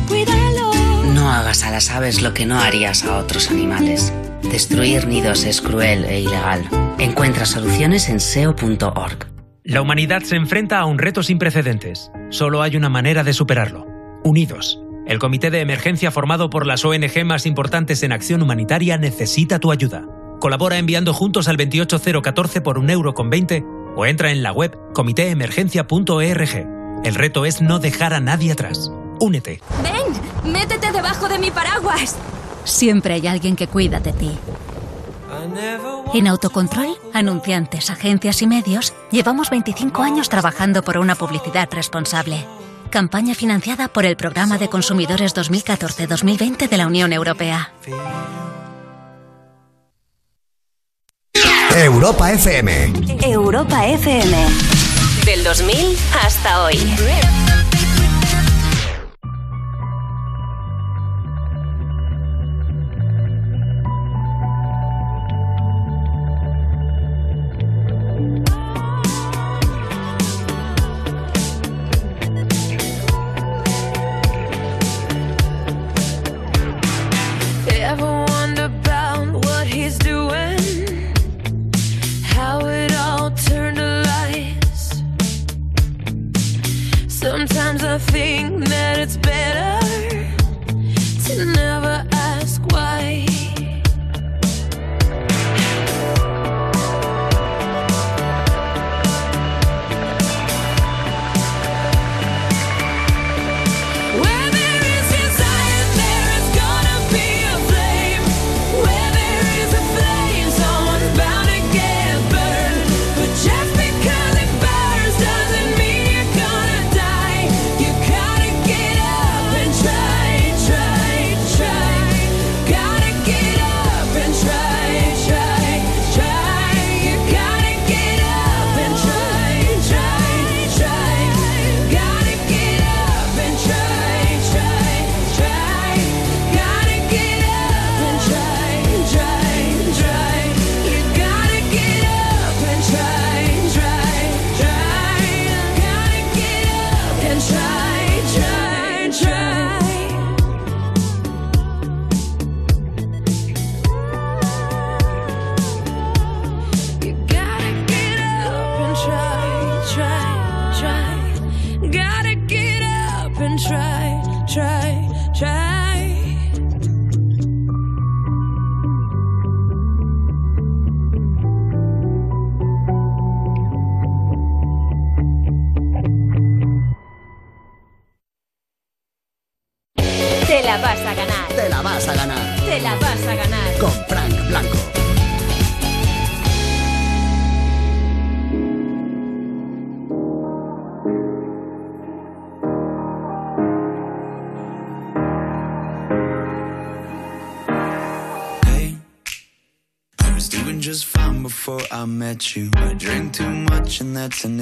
[0.08, 0.72] cuídalo.
[1.14, 4.12] No hagas a las aves lo que no harías a otros animales.
[4.42, 6.68] Destruir nidos es cruel e ilegal.
[6.98, 9.31] Encuentra soluciones en seo.org.
[9.64, 12.10] La humanidad se enfrenta a un reto sin precedentes.
[12.30, 13.86] Solo hay una manera de superarlo.
[14.24, 14.80] Unidos.
[15.06, 19.70] El comité de emergencia formado por las ONG más importantes en acción humanitaria necesita tu
[19.70, 20.04] ayuda.
[20.40, 24.76] Colabora enviando juntos al 28014 por un euro con 20 o entra en la web
[24.94, 26.66] comitéemergencia.org.
[27.04, 28.90] El reto es no dejar a nadie atrás.
[29.20, 29.60] Únete.
[29.80, 32.16] Ven, métete debajo de mi paraguas.
[32.64, 34.32] Siempre hay alguien que cuida de ti.
[36.14, 42.46] En Autocontrol, anunciantes, agencias y medios, llevamos 25 años trabajando por una publicidad responsable.
[42.90, 47.72] Campaña financiada por el Programa de Consumidores 2014-2020 de la Unión Europea.
[51.74, 52.92] Europa FM.
[53.22, 54.36] Europa FM.
[55.24, 56.78] Del 2000 hasta hoy.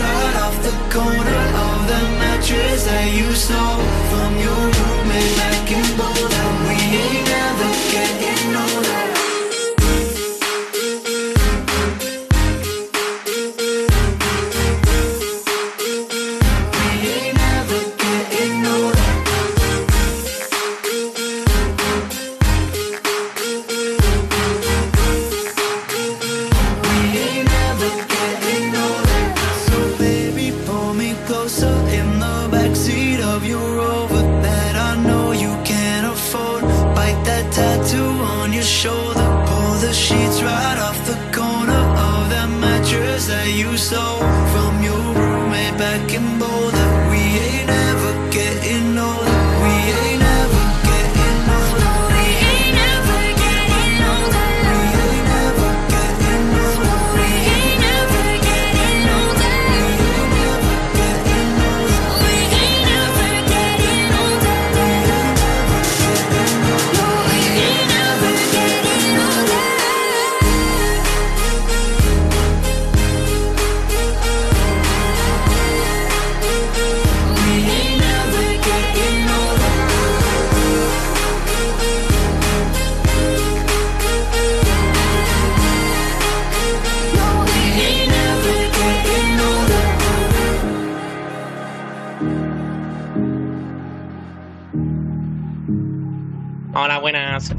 [0.00, 4.69] Right off the corner of the mattress that you stole from your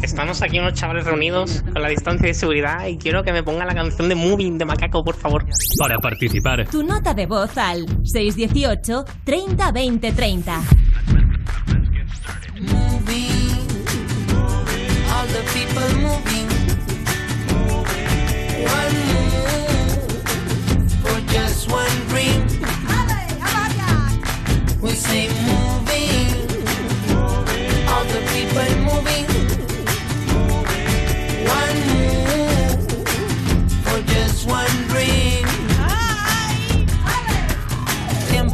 [0.04, 3.66] Estamos aquí unos chavales reunidos con la distancia de seguridad y quiero que me ponga
[3.66, 5.46] la canción de Moving de Macaco, por favor.
[5.80, 10.62] Para participar, Tu nota de voz al 618 30 20 30.
[15.14, 16.48] All the people moving.
[21.72, 22.11] One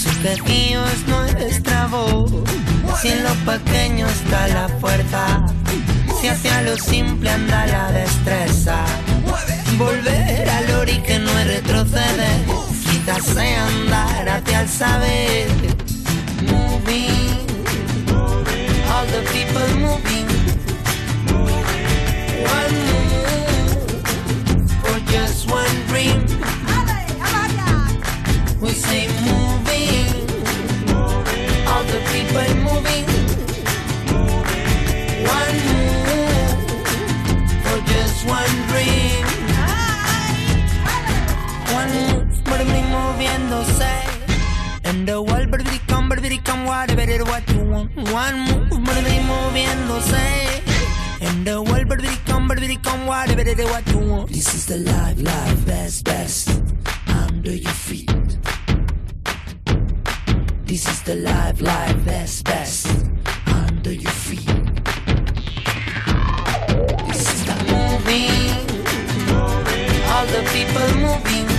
[0.00, 2.30] su quejío es nuestra voz.
[3.00, 5.44] Si en lo pequeño está la fuerza,
[6.20, 8.84] si hacia lo simple anda la destreza.
[9.76, 12.40] Volver al ori que no retroceder,
[12.90, 15.48] quitarse andar hacia el saber.
[16.50, 17.36] Moving,
[18.92, 20.29] all the people moving.
[46.70, 47.90] Whatever it what you want.
[48.12, 50.26] One move, baby, moviéndose.
[51.20, 54.28] And the world, baby, come, baby, come, whatever it what you want.
[54.28, 56.62] This is the life, life, best, best.
[57.08, 58.10] Under your feet.
[60.64, 62.86] This is the life, life, best, best.
[63.46, 64.46] Under your feet.
[67.08, 68.54] This is the moving.
[70.12, 71.49] All the people moving.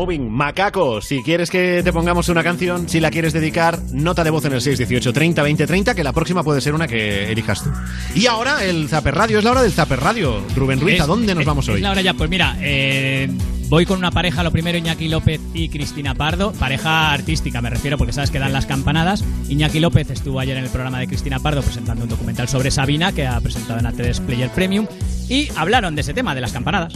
[0.00, 1.02] Moving, macaco.
[1.02, 4.54] Si quieres que te pongamos una canción, si la quieres dedicar, nota de voz en
[4.54, 7.68] el 618 30 20 30, que la próxima puede ser una que elijas tú.
[8.14, 10.42] Y ahora el Zaper Radio, es la hora del Zaper Radio.
[10.56, 11.80] Rubén Ruiz, ¿a Es- dónde nos es- vamos es hoy?
[11.82, 13.28] la hora ya, pues mira, eh,
[13.68, 17.98] voy con una pareja, lo primero Iñaki López y Cristina Pardo, pareja artística me refiero
[17.98, 19.22] porque sabes que dan las campanadas.
[19.50, 23.12] Iñaki López estuvo ayer en el programa de Cristina Pardo presentando un documental sobre Sabina
[23.12, 24.86] que ha presentado en A3 Player Premium
[25.28, 26.94] y hablaron de ese tema, de las campanadas.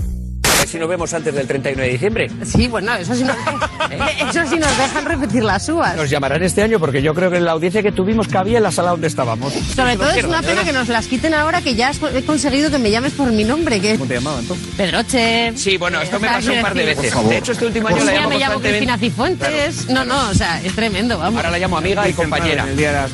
[0.65, 2.31] Ver si nos vemos antes del 31 de diciembre.
[2.43, 3.37] Sí, bueno, eso sí, nos,
[4.35, 5.95] eso sí nos dejan repetir las uvas.
[5.95, 8.62] Nos llamarán este año porque yo creo que en la audiencia que tuvimos cabía en
[8.62, 9.53] la sala donde estábamos.
[9.53, 12.79] Sobre todo es una pena que nos las quiten ahora que ya he conseguido que
[12.79, 13.79] me llames por mi nombre.
[13.79, 13.97] Que...
[13.97, 14.67] ¿Cómo te llamaba entonces?
[14.75, 15.53] Pedroche.
[15.55, 17.29] Sí, bueno, esto me pasó un par de veces.
[17.29, 18.61] De hecho, este último año Pues la llamo me llamo.
[18.61, 19.91] Cristina Cifuentes.
[19.91, 21.37] No, no, o sea, es tremendo, vamos.
[21.37, 22.67] Ahora la llamo amiga y compañera.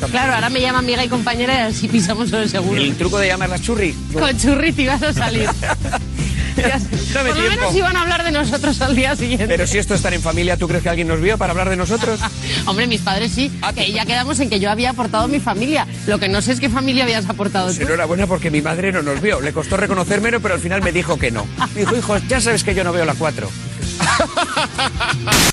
[0.09, 2.81] Claro, ahora me llama amiga y compañera y así pisamos sobre el seguro.
[2.81, 3.93] El truco de llamarla churri.
[4.13, 5.51] Con churri te ibas a salir.
[7.15, 7.61] Dame Por lo tiempo.
[7.61, 9.47] menos iban a hablar de nosotros al día siguiente.
[9.49, 11.69] Pero si esto es estar en familia, ¿tú crees que alguien nos vio para hablar
[11.71, 12.21] de nosotros?
[12.67, 15.87] Hombre, mis padres sí, que ya quedamos en que yo había aportado mi familia.
[16.07, 17.85] Lo que no sé es qué familia habías aportado Pues tú.
[17.85, 19.41] enhorabuena porque mi madre no nos vio.
[19.41, 21.47] Le costó reconocérmelo, pero al final me dijo que no.
[21.75, 23.49] Me dijo, hijo, ya sabes que yo no veo la 4.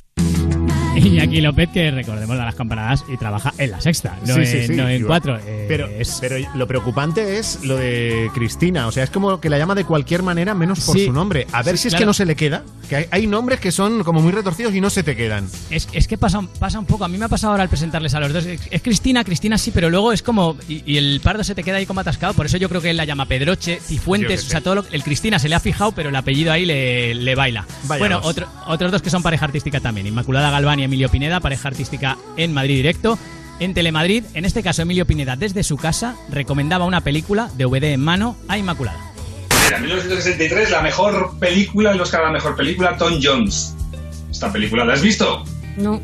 [1.14, 4.46] Iñaki López, que recordemos da las campanadas y trabaja en la sexta, no, Sí, en,
[4.46, 5.08] sí, sí, no en Iván.
[5.08, 5.38] cuatro.
[5.46, 5.90] Eh, Pero,
[6.22, 8.88] pero lo preocupante es lo de Cristina.
[8.88, 11.48] O sea, es como que la llama de cualquier manera menos por su nombre.
[11.52, 12.02] A ver si es claro.
[12.02, 12.64] que no se le queda.
[12.90, 15.48] Que hay, hay nombres que son como muy retorcidos y no se te quedan.
[15.70, 17.04] Es, es que pasa, pasa un poco.
[17.06, 18.46] A mí me ha pasado ahora al presentarles a los dos.
[18.46, 20.56] Es, es Cristina, Cristina sí, pero luego es como.
[20.70, 22.34] Y, y el pardo se te queda ahí como atascado.
[22.34, 24.46] Por eso yo creo que él la llama Pedroche, Cifuentes.
[24.46, 27.14] O sea, todo lo- el Cristina se le ha fijado, pero el apellido ahí le,
[27.14, 27.66] le baila.
[27.88, 30.08] Bueno, otro- otros dos que son pareja artística también.
[30.08, 33.18] Inmaculada Galván y Emilio Pineda, pareja artística en Madrid Directo.
[33.60, 38.02] En Telemadrid, en este caso Emilio Pineda desde su casa recomendaba una película DVD en
[38.02, 39.00] mano a Inmaculada.
[39.66, 43.76] Mira, 1963, la mejor película, el Oscar a la mejor película, Tom Jones.
[44.30, 45.44] Esta película, ¿la has visto?
[45.78, 46.02] No.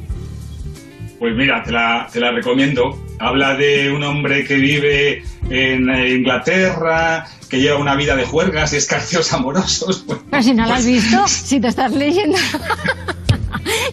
[1.20, 3.02] Pues mira, te la, te la recomiendo.
[3.20, 8.74] Habla de un hombre que vive en eh, Inglaterra, que lleva una vida de juergas
[8.74, 10.04] y escarcios amorosos.
[10.06, 12.38] Pues, Pero si no la has visto, si te estás leyendo.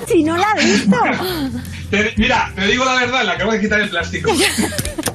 [0.07, 0.97] si no la has visto.
[1.91, 4.31] te- mira, te digo la verdad, le acabo de quitar el plástico.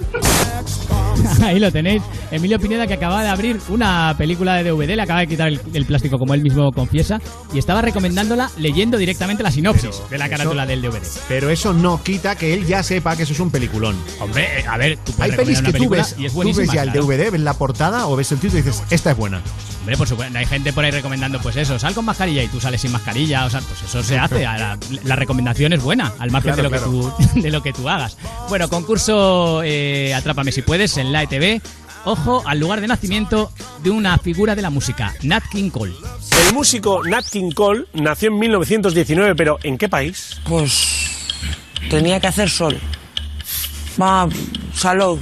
[1.44, 2.02] Ahí lo tenéis.
[2.32, 5.60] Emilio Pineda que acaba de abrir una película de DVD, le acaba de quitar el,
[5.74, 7.20] el plástico como él mismo confiesa
[7.54, 11.02] y estaba recomendándola leyendo directamente la sinopsis de la carátula eso- del DVD.
[11.28, 13.96] Pero eso no quita que él ya sepa que eso es un peliculón.
[14.20, 16.84] Hombre, eh, a ver, tú Hay pelis que tú ves, y es tú ves ya
[16.84, 17.06] el claro.
[17.06, 19.42] DVD, ves la portada o ves el título y dices, esta es buena.
[19.82, 22.60] Hombre, por supuesto, hay gente por ahí recomendando, pues eso, sal con mascarilla y tú
[22.60, 24.42] sales sin mascarilla, o sea, pues eso se hace.
[24.42, 27.72] La, la recomendación es buena, al margen Claro, de, lo que tú, de lo que
[27.74, 28.18] tú hagas.
[28.50, 31.62] Bueno, concurso eh, Atrápame si puedes en la ETV.
[32.06, 33.52] Ojo al lugar de nacimiento
[33.84, 35.94] de una figura de la música, Nat King Cole.
[36.48, 40.40] El músico Nat King Cole nació en 1919, pero ¿en qué país?
[40.48, 41.42] Pues
[41.90, 42.78] tenía que hacer sol.
[44.00, 44.28] Va,
[44.74, 45.20] salud.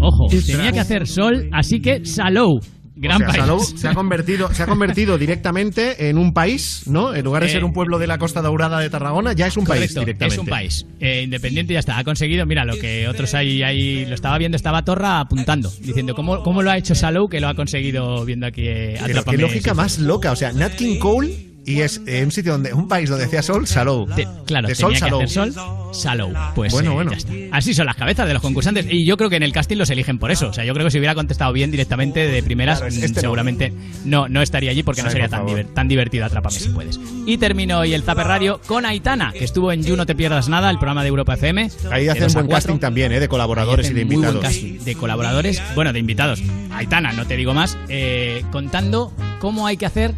[0.00, 2.60] Ojo, tenía que hacer sol, así que Salou.
[3.00, 3.40] Gran o sea, país.
[3.40, 7.14] Salou se ha convertido, se ha convertido directamente en un país, ¿no?
[7.14, 9.56] En lugar de Eh, ser un pueblo de la Costa Daurada de Tarragona, ya es
[9.56, 10.26] un país directamente.
[10.26, 11.98] Es un país eh, independiente ya está.
[11.98, 16.14] Ha conseguido, mira, lo que otros ahí, ahí lo estaba viendo, estaba Torra apuntando, diciendo
[16.14, 19.38] cómo, cómo lo ha hecho Salou, que lo ha conseguido viendo aquí eh, Pero qué
[19.38, 20.32] lógica más loca.
[20.32, 23.42] O sea, Nat King Cole y es eh, un sitio donde, un país donde decía
[23.42, 24.06] sol, Salou.
[24.46, 25.22] Claro, de sol, tenía que Salou.
[25.22, 26.32] hacer sol, Salou.
[26.54, 27.10] Pues Bueno, eh, bueno.
[27.12, 27.32] ya está.
[27.52, 28.86] Así son las cabezas de los concursantes.
[28.90, 30.48] Y yo creo que en el casting los eligen por eso.
[30.48, 33.04] O sea, yo creo que si hubiera contestado bien directamente de primeras, Claro, es- mm,
[33.04, 33.20] este no.
[33.20, 33.72] seguramente
[34.04, 34.28] no.
[34.28, 35.58] no estaría allí porque no sería por tan, favor.
[35.60, 36.98] diver- tan divertido Atrápame si puedes.
[37.26, 40.48] Y termino hoy el Zaper Radio con Aitana, que estuvo en You No Te Pierdas
[40.48, 41.70] Nada, el programa de Europa FM.
[41.90, 42.68] Ahí de hacen dos a buen cuatro.
[42.68, 43.20] casting también, ¿eh?
[43.20, 44.54] De colaboradores y de hacen muy buen invitados.
[44.56, 46.42] casting de colaboradores, bueno, de invitados.
[46.72, 50.14] Aitana, no te digo más, eh, contando cómo hay que hacer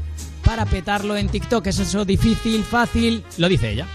[0.50, 1.64] para petarlo en TikTok.
[1.68, 3.22] ¿Es eso difícil, fácil?
[3.38, 3.86] Lo dice ella.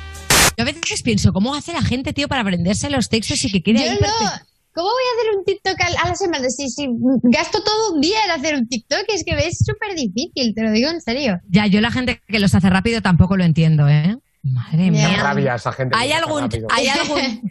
[0.58, 3.62] Yo a veces pienso, ¿cómo hace la gente, tío, para aprenderse los textos y que
[3.62, 4.00] quede Yo ahí no.
[4.00, 4.46] perfecto?
[4.74, 6.50] ¿Cómo voy a hacer un TikTok a, la semana?
[6.50, 6.88] Si, si
[7.24, 10.72] gasto todo un día en hacer un TikTok, es que es súper difícil, te lo
[10.72, 11.42] digo en serio.
[11.50, 14.16] Ya, yo la gente que los hace rápido tampoco lo entiendo, ¿eh?
[14.46, 15.10] Madre mía.
[15.10, 15.98] Qué rabia esa gente.
[15.98, 17.50] ¿Hay algún, hay algún,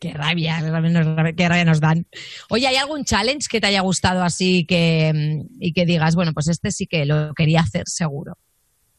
[0.00, 2.06] qué rabia, qué rabia nos, qué rabia nos dan.
[2.48, 6.48] Oye, ¿hay algún challenge que te haya gustado así que, y que digas, bueno, pues
[6.48, 8.38] este sí que lo quería hacer seguro?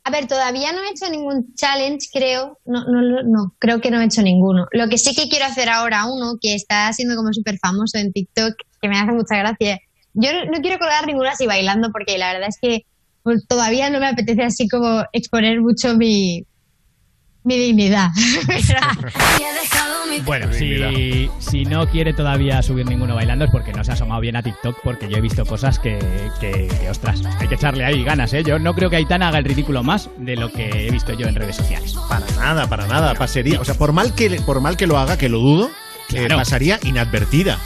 [0.07, 2.57] A ver, todavía no he hecho ningún challenge, creo.
[2.63, 4.65] No, no, no, creo que no he hecho ninguno.
[4.71, 8.13] Lo que sí que quiero hacer ahora, uno que está siendo como súper famoso en
[8.13, 9.79] TikTok, que me hace mucha gracia.
[10.13, 12.85] Yo no, no quiero colgar ninguna así bailando porque la verdad es que
[13.21, 16.45] pues, todavía no me apetece así como exponer mucho mi,
[17.47, 18.09] mi dignidad.
[20.25, 24.19] Bueno, si, si no quiere todavía subir ninguno bailando es porque no se ha asomado
[24.19, 25.99] bien a TikTok, porque yo he visto cosas que,
[26.39, 28.43] que, que, ostras, hay que echarle ahí ganas, ¿eh?
[28.43, 31.27] Yo no creo que Aitana haga el ridículo más de lo que he visto yo
[31.27, 31.93] en redes sociales.
[32.09, 33.13] Para nada, para nada.
[33.13, 35.67] Pasaría, o sea, por mal que, por mal que lo haga, que lo dudo,
[36.09, 36.37] eh, Claro.
[36.37, 37.59] pasaría inadvertida.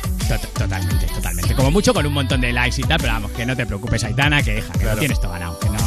[0.57, 1.55] Totalmente, totalmente.
[1.55, 4.03] Como mucho con un montón de likes y tal, pero vamos, que no te preocupes,
[4.03, 5.77] Aitana, que, hija, que lo tienes todo ganado, que no,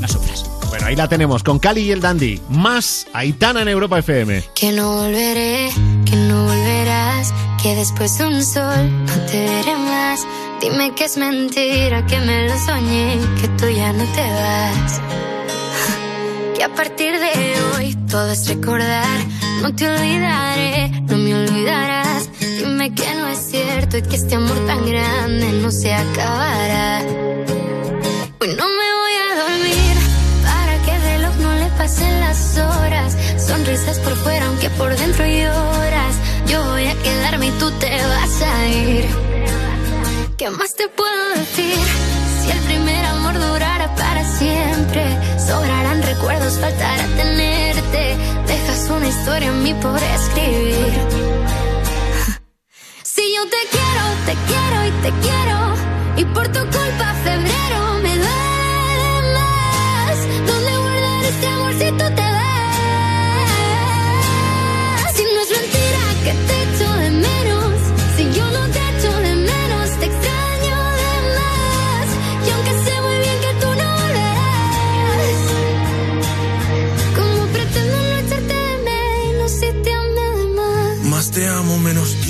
[0.00, 0.44] no sufras.
[0.72, 2.40] Bueno, ahí la tenemos con Cali y el Dandy.
[2.48, 4.42] Más Aitana en Europa FM.
[4.54, 5.68] Que no volveré,
[6.06, 7.30] que no volverás,
[7.62, 10.26] que después de un sol no te veré más.
[10.62, 15.00] Dime que es mentira, que me lo soñé, que tú ya no te vas.
[16.56, 17.32] Que a partir de
[17.74, 19.20] hoy todo es recordar,
[19.60, 22.30] no te olvidaré, no me olvidarás.
[22.40, 27.00] Dime que no es cierto y que este amor tan grande no se acabará.
[28.40, 29.81] Hoy no me voy a dormir
[31.92, 33.16] pasen las horas.
[33.36, 36.14] Sonrisas por fuera, aunque por dentro lloras.
[36.46, 39.06] Yo voy a quedarme y tú te vas a ir.
[40.36, 41.78] ¿Qué más te puedo decir?
[42.42, 45.04] Si el primer amor durara para siempre,
[45.38, 48.16] sobrarán recuerdos, faltará tenerte.
[48.46, 50.92] Dejas una historia en mí por escribir.
[53.04, 55.58] Si yo te quiero, te quiero y te quiero.
[56.16, 57.91] Y por tu culpa febrero
[61.32, 61.91] este amor si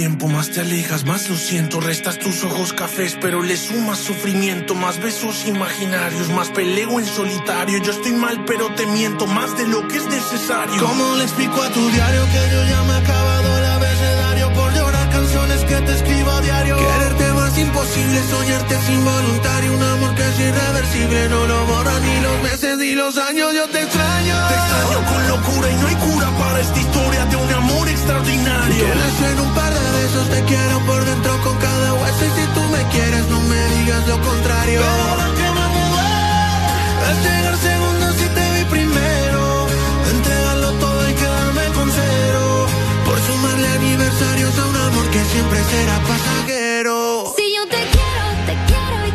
[0.03, 1.78] tiempo, más te alejas, más lo siento.
[1.78, 4.74] Restas tus ojos cafés, pero le sumas sufrimiento.
[4.74, 7.78] Más besos imaginarios, más peleo en solitario.
[7.80, 10.84] Yo estoy mal, pero te miento más de lo que es necesario.
[10.84, 14.74] ¿Cómo le explico a tu diario que yo ya me he acabado el abecedario por
[14.74, 16.76] llorar canciones que te escribo a diario?
[16.78, 17.21] Quererte
[17.62, 19.72] imposible, soñarte es involuntario.
[19.74, 23.54] Un amor que es irreversible, no lo borran ni los meses ni los años.
[23.54, 27.36] Yo te extraño, te extraño con locura y no hay cura para esta historia de
[27.36, 28.84] un amor extraordinario.
[28.84, 32.24] Quieres en un par de besos, te quiero por dentro con cada hueso.
[32.26, 34.80] Y si tú me quieres, no me digas lo contrario.
[34.82, 35.72] Pero que me
[37.10, 39.66] es llegar segundo si te vi primero.
[40.14, 42.66] Entregarlo todo y quedarme con cero.
[43.06, 47.32] Por sumarle aniversarios a un amor que siempre será pasajero.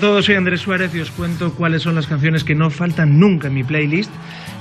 [0.00, 3.48] todos, soy Andrés Suárez y os cuento cuáles son las canciones que no faltan nunca
[3.48, 4.10] en mi playlist.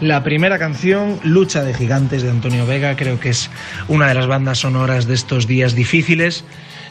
[0.02, 3.50] La primera canción, Lucha de Gigantes de Antonio Vega, creo que es
[3.88, 6.44] una de las bandas sonoras de estos días difíciles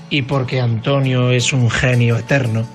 [0.09, 2.66] y porque Antonio es un genio eterno.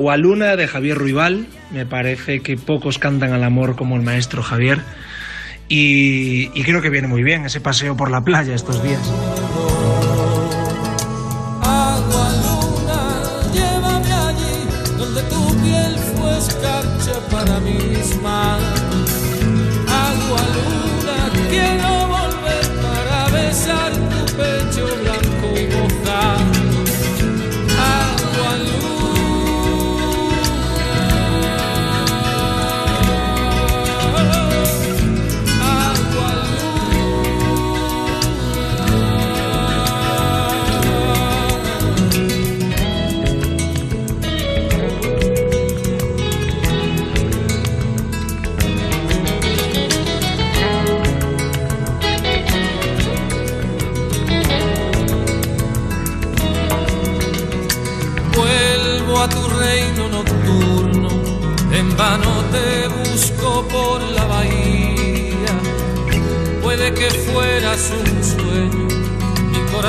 [0.00, 1.46] Agualuna de Javier Ruibal.
[1.70, 4.78] Me parece que pocos cantan al amor como el maestro Javier.
[5.68, 9.12] Y, y creo que viene muy bien ese paseo por la playa estos días.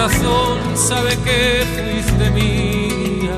[0.02, 3.36] Corazón sabe que fuiste mía.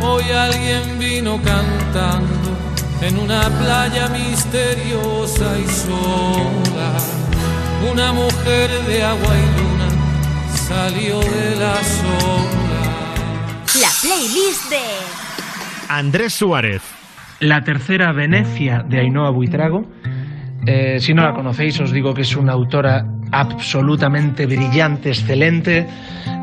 [0.00, 2.56] Hoy alguien vino cantando
[3.02, 6.96] en una playa misteriosa y sola.
[7.92, 9.88] Una mujer de agua y luna
[10.54, 12.82] salió de la sola.
[13.78, 14.78] La playlist de
[15.88, 16.82] Andrés Suárez.
[17.40, 19.84] La tercera, Venecia, de Ainhoa Buitrago.
[20.64, 25.88] Eh, si no la conocéis, os digo que es una autora absolutamente brillante, excelente,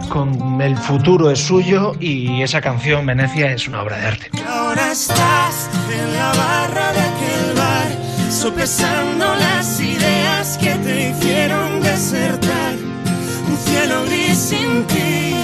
[0.10, 4.32] con el futuro es suyo y esa canción, Venecia, es una obra de arte.
[4.48, 12.74] Ahora estás en la barra de aquel bar, sopesando las ideas que te hicieron desertar.
[13.48, 15.36] Un cielo gris sin ti,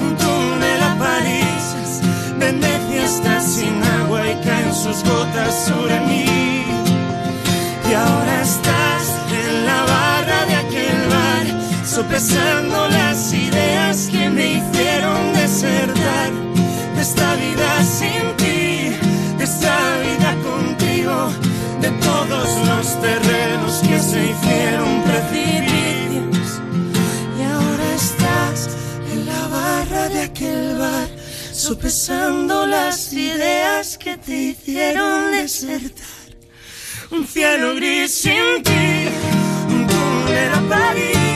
[0.00, 2.00] un túnel a París.
[2.38, 6.24] Venecia está sin agua y caen sus gotas sobre mí.
[7.88, 9.15] Y ahora estás
[11.96, 16.30] sopesando las ideas que me hicieron desertar
[16.94, 18.92] de esta vida sin ti,
[19.38, 21.32] de esta vida contigo,
[21.80, 26.60] de todos los terrenos que se hicieron precipicios.
[27.38, 28.76] Y ahora estás
[29.10, 31.08] en la barra de aquel bar,
[31.50, 36.28] sopesando las ideas que te hicieron desertar.
[37.10, 39.08] Un cielo gris sin ti,
[39.70, 41.26] un túnel a París.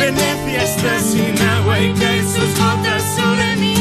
[0.00, 3.74] Venecia está sin agua y sus gotas sobre mí.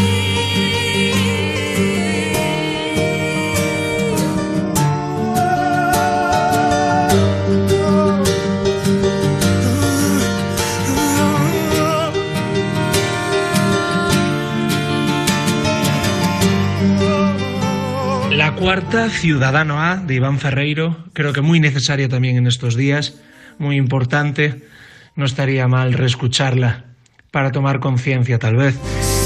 [18.32, 23.15] La cuarta, Ciudadano A, de Iván Ferreiro, creo que muy necesaria también en estos días,
[23.57, 24.67] muy importante.
[25.20, 26.86] No estaría mal reescucharla
[27.30, 28.76] para tomar conciencia, tal vez.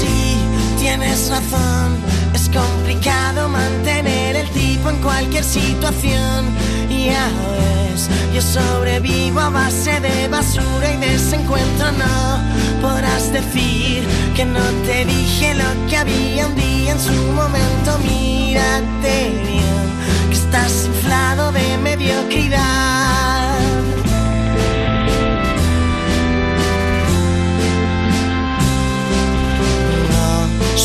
[0.00, 0.34] Sí,
[0.80, 1.94] tienes razón.
[2.34, 6.46] Es complicado mantener el tipo en cualquier situación.
[6.90, 11.92] Y ya ves, yo sobrevivo a base de basura y desencuentro.
[11.92, 12.42] No
[12.82, 14.02] podrás decir
[14.34, 18.00] que no te dije lo que había un día en su momento.
[18.02, 23.14] Mírate bien, que estás inflado de mediocridad.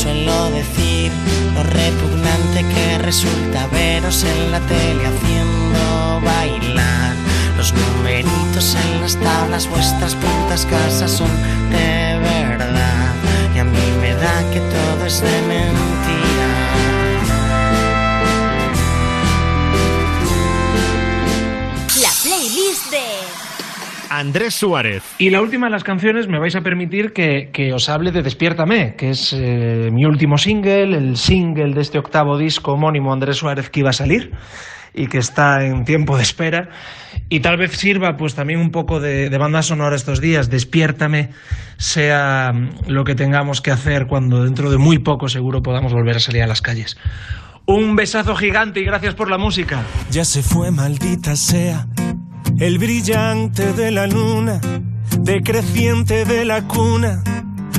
[0.00, 1.12] Suelo decir
[1.54, 7.14] lo repugnante que resulta veros en la tele haciendo bailar
[7.58, 11.30] los numeritos en las tablas, vuestras puntas casas son
[11.70, 13.14] de verdad.
[13.54, 16.09] Y a mí me da que todo es de mentira.
[24.10, 25.02] Andrés Suárez.
[25.18, 28.22] Y la última de las canciones me vais a permitir que, que os hable de
[28.22, 33.36] Despiértame, que es eh, mi último single, el single de este octavo disco homónimo Andrés
[33.36, 34.32] Suárez que iba a salir
[34.92, 36.68] y que está en tiempo de espera.
[37.28, 40.50] Y tal vez sirva pues también un poco de, de banda sonora estos días.
[40.50, 41.30] Despiértame
[41.76, 46.16] sea mm, lo que tengamos que hacer cuando dentro de muy poco seguro podamos volver
[46.16, 46.96] a salir a las calles.
[47.66, 49.84] Un besazo gigante y gracias por la música.
[50.10, 51.86] Ya se fue, maldita sea,
[52.60, 54.60] el brillante de la luna,
[55.18, 57.24] decreciente de la cuna,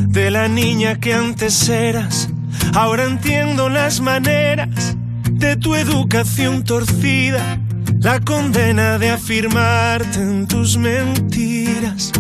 [0.08, 2.30] de la niña que antes eras.
[2.74, 4.98] Ahora entiendo las maneras
[5.30, 7.60] de tu educación torcida,
[8.00, 12.12] la condena de afirmarte en tus mentiras.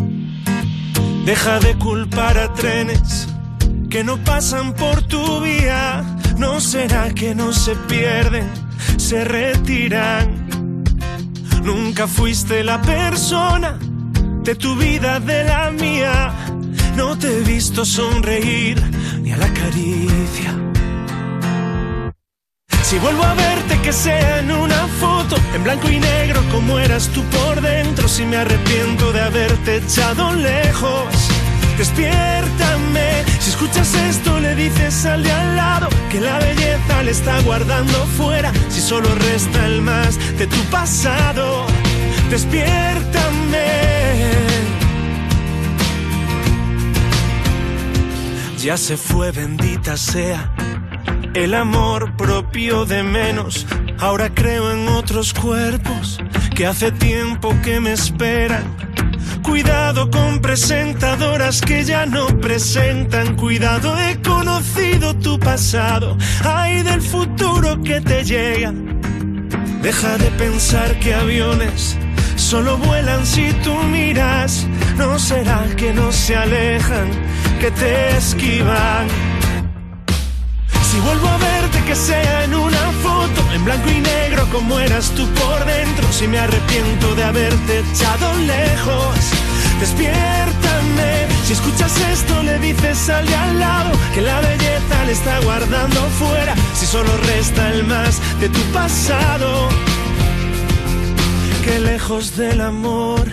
[1.25, 3.27] Deja de culpar a trenes
[3.89, 6.03] que no pasan por tu vía.
[6.37, 8.47] No será que no se pierden,
[8.97, 10.60] se retiran.
[11.63, 13.77] Nunca fuiste la persona
[14.43, 16.33] de tu vida, de la mía.
[16.95, 18.81] No te he visto sonreír
[19.21, 20.55] ni a la caricia.
[22.83, 27.07] Si vuelvo a verte que sea en una foto, en blanco y negro como eras
[27.09, 31.30] tú por dentro, si me arrepiento de haberte echado lejos.
[31.81, 37.41] Despiértame, si escuchas esto le dices al de al lado que la belleza le está
[37.41, 41.65] guardando fuera, si solo resta el más de tu pasado.
[42.29, 43.65] Despiértame.
[48.59, 50.53] Ya se fue, bendita sea
[51.33, 53.65] el amor propio de menos.
[53.97, 56.19] Ahora creo en otros cuerpos
[56.55, 58.90] que hace tiempo que me esperan.
[59.43, 63.35] Cuidado con presentadoras que ya no presentan.
[63.35, 66.17] Cuidado, he conocido tu pasado.
[66.43, 68.73] Ay del futuro que te llega.
[69.81, 71.97] Deja de pensar que aviones
[72.35, 74.67] solo vuelan si tú miras.
[74.97, 77.09] No será que no se alejan,
[77.59, 79.30] que te esquivan.
[80.91, 85.09] Si vuelvo a verte que sea en una foto, en blanco y negro como eras
[85.11, 89.15] tú por dentro, si me arrepiento de haberte echado lejos,
[89.79, 91.27] despiértame.
[91.45, 96.01] Si escuchas esto le dices al de al lado que la belleza le está guardando
[96.19, 99.69] fuera, si solo resta el más de tu pasado.
[101.63, 103.23] Que lejos del amor,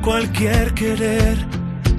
[0.00, 1.36] cualquier querer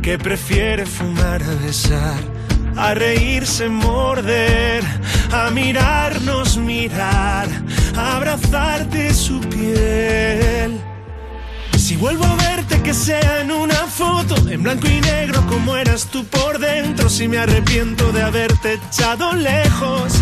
[0.02, 2.37] que prefiere fumar a besar
[2.78, 4.84] a reírse, morder,
[5.32, 7.48] a mirarnos, mirar,
[7.96, 10.80] a abrazarte su piel.
[11.78, 16.08] Si vuelvo a verte que sea en una foto, en blanco y negro como eras
[16.08, 20.14] tú por dentro, si me arrepiento de haberte echado lejos.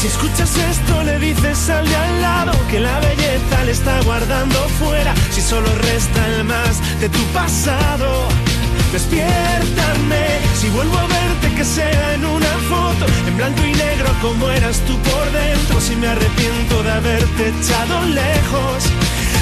[0.00, 4.58] Si escuchas esto le dices al de al lado que la belleza le está guardando
[4.78, 8.47] fuera, si solo resta el más de tu pasado.
[8.92, 10.24] Despiértame,
[10.54, 14.80] si vuelvo a verte que sea en una foto, en blanco y negro como eras
[14.86, 18.84] tú por dentro, si me arrepiento de haberte echado lejos.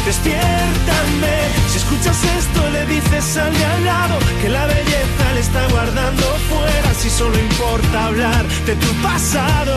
[0.05, 1.37] Despiértame,
[1.71, 6.23] si escuchas esto le dices al de al lado que la belleza le está guardando
[6.49, 9.77] fuera, si solo importa hablar de tu pasado.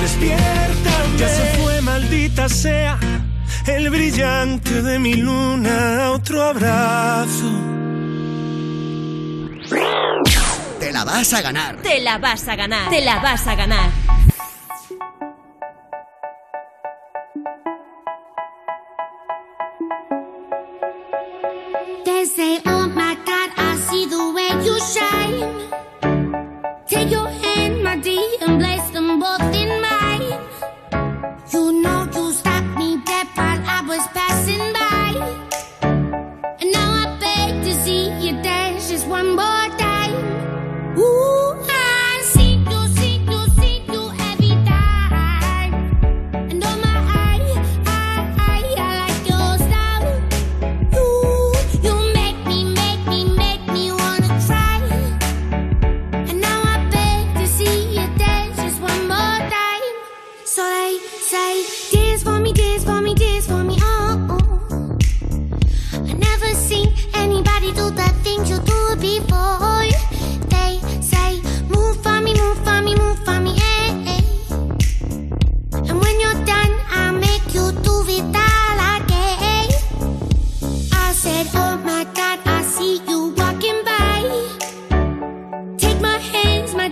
[0.00, 2.98] Despiértame, ya se fue maldita sea
[3.66, 7.50] el brillante de mi luna, otro abrazo.
[9.68, 11.76] Te la vas a ganar.
[11.82, 12.88] Te la vas a ganar.
[12.90, 13.90] Te la vas a ganar.
[22.04, 25.68] They say, oh my God, I see the way you shine.
[26.86, 28.58] Take your hand, my dear, and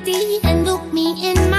[0.06, 1.55] empty and look me in my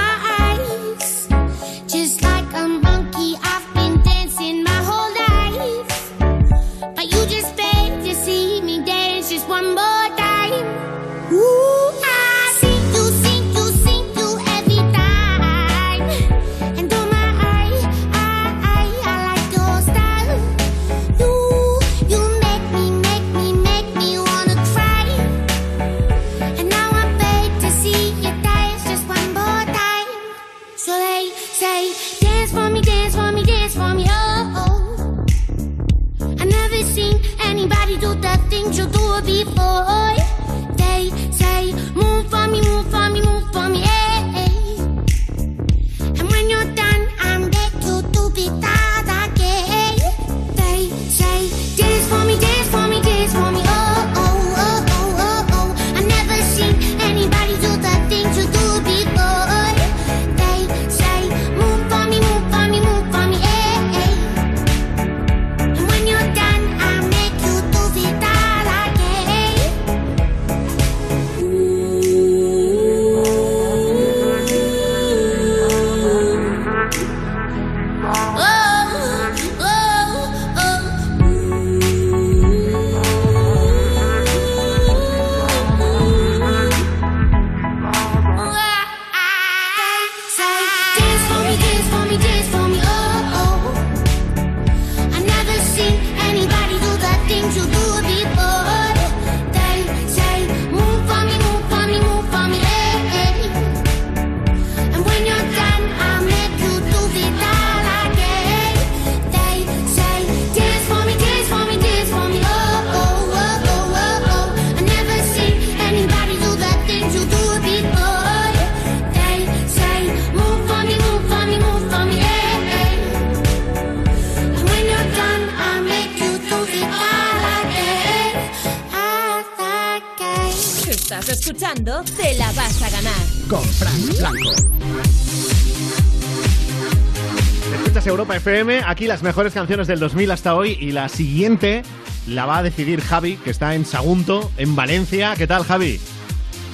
[138.88, 141.82] aquí las mejores canciones del 2000 hasta hoy y la siguiente
[142.26, 145.34] la va a decidir Javi, que está en Sagunto, en Valencia.
[145.36, 146.00] ¿Qué tal, Javi?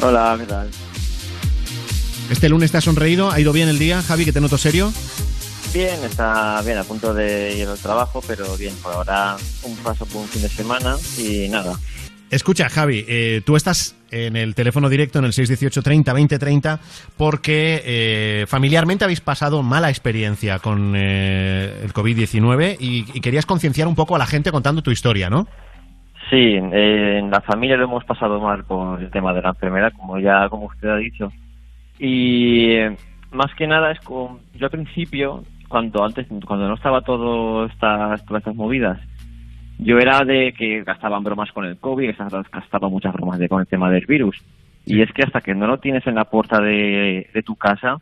[0.00, 0.70] Hola, ¿qué tal?
[2.30, 4.92] Este lunes te has sonreído, ha ido bien el día, Javi, que te noto serio.
[5.72, 10.06] Bien, está bien, a punto de ir al trabajo, pero bien, por ahora un paso
[10.06, 11.78] por un fin de semana y nada.
[12.30, 16.80] Escucha, Javi, eh, tú estás en el teléfono directo en el 618 30 20 30
[17.16, 23.88] porque eh, familiarmente habéis pasado mala experiencia con eh, el COVID-19 y, y querías concienciar
[23.88, 25.46] un poco a la gente contando tu historia, ¿no?
[26.30, 29.92] Sí, eh, en la familia lo hemos pasado mal por el tema de la enfermedad,
[29.92, 31.30] como ya como usted ha dicho.
[31.98, 32.96] Y eh,
[33.30, 38.24] más que nada es con yo al principio, cuando antes cuando no estaba todo estas
[38.24, 38.98] todas movidas,
[39.84, 43.60] yo era de que gastaban bromas con el COVID, gastaba, gastaba muchas bromas de, con
[43.60, 44.42] el tema del virus.
[44.86, 47.98] Y es que hasta que no lo tienes en la puerta de, de tu casa,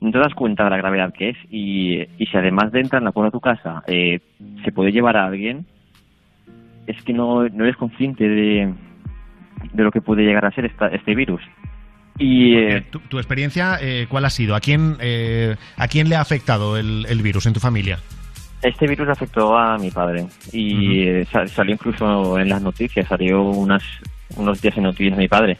[0.00, 1.36] no te das cuenta de la gravedad que es.
[1.50, 4.20] Y, y si además de entrar en la puerta de tu casa eh,
[4.64, 5.66] se puede llevar a alguien,
[6.86, 8.74] es que no, no eres consciente de,
[9.72, 11.42] de lo que puede llegar a ser esta, este virus.
[12.18, 14.56] Y eh, Tu, tu experiencia, eh, ¿cuál ha sido?
[14.56, 17.98] ¿A quién, eh, ¿A quién le ha afectado el, el virus en tu familia?
[18.62, 23.42] Este virus afectó a mi padre y eh, sa- salió incluso en las noticias, salió
[23.42, 23.82] unas,
[24.36, 25.58] unos días en noticias de mi padre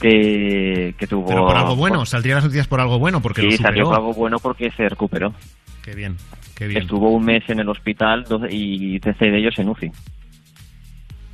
[0.00, 1.26] que, que tuvo...
[1.28, 3.88] Pero por algo bueno, saldrían las noticias por algo bueno, porque sí, lo salió superó.
[3.88, 5.32] por algo bueno porque se recuperó.
[5.82, 6.16] Qué bien,
[6.56, 6.82] qué bien.
[6.82, 9.90] Estuvo un mes en el hospital y 13 de ellos en UCI.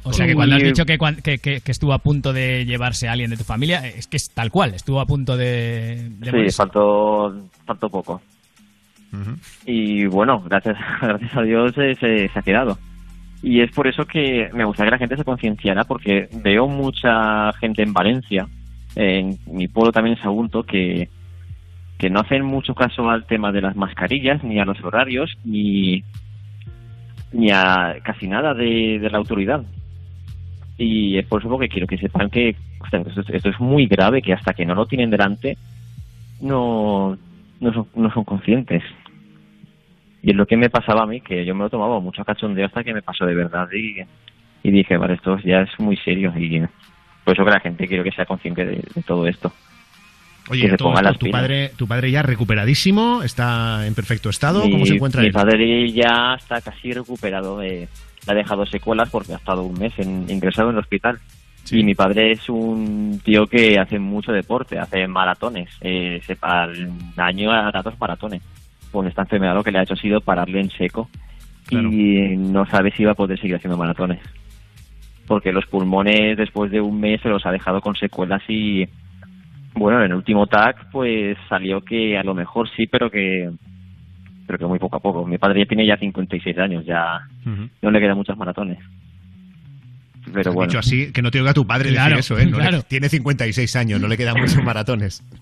[0.06, 3.08] O sea que cuando has dicho que, que, que- que estuvo a punto de llevarse
[3.08, 6.30] a alguien de tu familia, es que es tal cual, estuvo a punto de, de
[6.50, 7.34] Sí, faltó,
[7.64, 8.20] faltó poco.
[9.66, 12.78] Y bueno, gracias, gracias a Dios eh, se, se ha quedado.
[13.42, 17.52] Y es por eso que me gustaría que la gente se concienciara, porque veo mucha
[17.54, 18.46] gente en Valencia,
[18.96, 21.08] en mi pueblo también en Sagunto, que,
[21.98, 26.02] que no hacen mucho caso al tema de las mascarillas, ni a los horarios, ni,
[27.32, 29.62] ni a casi nada de, la autoridad.
[30.78, 33.86] Y es por eso que quiero que sepan que ostras, esto, es- esto es muy
[33.86, 35.58] grave, que hasta que no lo tienen delante,
[36.40, 37.16] no,
[37.60, 38.82] no, son, no son conscientes.
[40.26, 42.24] Y es lo que me pasaba a mí, que yo me lo tomaba mucho a
[42.24, 44.00] cachondeo hasta que me pasó de verdad y,
[44.66, 46.62] y dije, vale, esto ya es muy serio y
[47.24, 49.52] por eso que la gente quiero que sea consciente de, de todo esto.
[50.48, 54.78] Oye, que todo esto, tu padre, tu padre ya recuperadísimo, está en perfecto estado, ¿cómo
[54.78, 55.32] Mi- se encuentra mi él?
[55.32, 57.88] padre ya está casi recuperado, de,
[58.26, 61.18] le ha dejado secuelas porque ha estado un mes en- ingresado en el hospital.
[61.70, 67.50] Y mi padre es un tío que hace mucho deporte, hace maratones, eh, al año
[67.50, 68.42] hará dos maratones.
[68.94, 71.10] Con esta enfermedad lo que le ha hecho ha sido pararle en seco
[71.68, 74.20] y no sabe si va a poder seguir haciendo maratones.
[75.26, 78.86] Porque los pulmones después de un mes se los ha dejado con secuelas y
[79.74, 83.50] bueno, en el último tag pues salió que a lo mejor sí, pero que
[84.46, 85.26] pero que muy poco a poco.
[85.26, 87.18] Mi padre ya tiene ya 56 años, ya
[87.82, 88.78] no le quedan muchas maratones.
[90.32, 90.68] Pero Has bueno.
[90.68, 92.46] dicho así, que no te oiga tu padre Claro, decir eso, ¿eh?
[92.46, 92.82] No le- claro.
[92.82, 95.20] tiene 56 años, no le quedan muchos maratones.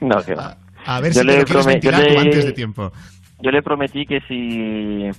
[0.00, 0.56] No, que va.
[0.86, 2.92] A ver Yo si le te lo yo le- antes de tiempo.
[3.40, 5.10] Yo le prometí que si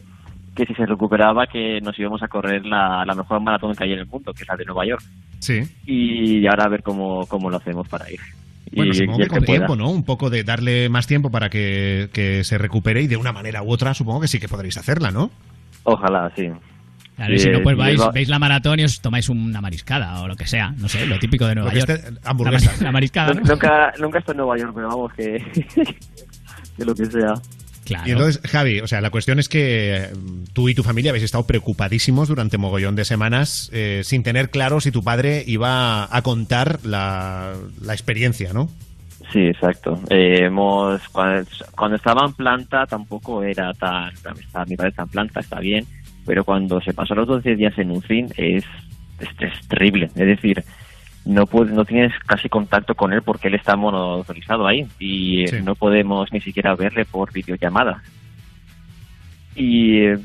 [0.56, 3.94] que si se recuperaba que nos íbamos a correr la, la mejor maratón que hay
[3.94, 5.02] en el mundo, que es la de Nueva York.
[5.40, 5.62] Sí.
[5.86, 8.20] Y ahora a ver cómo, cómo lo hacemos para ir.
[8.74, 9.90] Bueno, y, supongo que con tiempo, ¿no?
[9.90, 13.64] Un poco de darle más tiempo para que, que se recupere y de una manera
[13.64, 15.32] u otra supongo que sí que podréis hacerla, ¿no?
[15.84, 16.50] Ojalá, sí.
[17.20, 20.22] Claro, y si no, pues vais, va- veis la maratón y os tomáis una mariscada
[20.22, 20.72] o lo que sea.
[20.78, 21.90] No sé, lo típico de Nueva York.
[21.90, 22.72] esté- hamburguesa.
[22.78, 23.42] La, la mariscada, ¿no?
[23.42, 25.44] Nunca, nunca he estado en Nueva York, pero vamos, que,
[26.78, 27.34] que lo que sea.
[28.06, 30.10] Y entonces, Javi, o sea, la cuestión es que eh,
[30.54, 34.80] tú y tu familia habéis estado preocupadísimos durante mogollón de semanas eh, sin tener claro
[34.80, 38.70] si tu padre iba a contar la, la experiencia, ¿no?
[39.34, 40.00] Sí, exacto.
[40.12, 45.10] Eh, hemos cuando, cuando estaba en planta tampoco era tan está, mi padre está en
[45.10, 45.86] planta, está bien,
[46.30, 48.64] pero cuando se pasó los 12 días en un fin es,
[49.20, 50.06] es, es terrible.
[50.06, 50.64] Es decir,
[51.26, 55.64] no puede- no tienes casi contacto con él porque él está monitorizado ahí y eh,
[55.64, 58.04] no podemos ni siquiera verle por videollamada.
[59.56, 60.20] Y eh,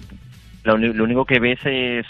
[0.64, 2.04] lo, único que ves es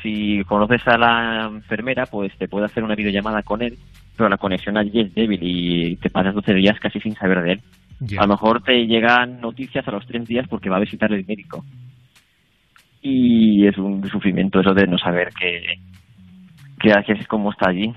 [0.00, 3.76] si conoces a la enfermera, pues te puede hacer una videollamada con él,
[4.16, 7.52] pero la conexión allí es débil y te pasas 12 días casi sin saber de
[7.54, 7.60] él.
[8.16, 11.26] A lo mejor te llegan noticias a los tres días porque va a visitar el
[11.26, 11.64] médico.
[13.06, 15.74] Y es un sufrimiento eso de no saber que,
[16.80, 17.92] que, que es como está allí.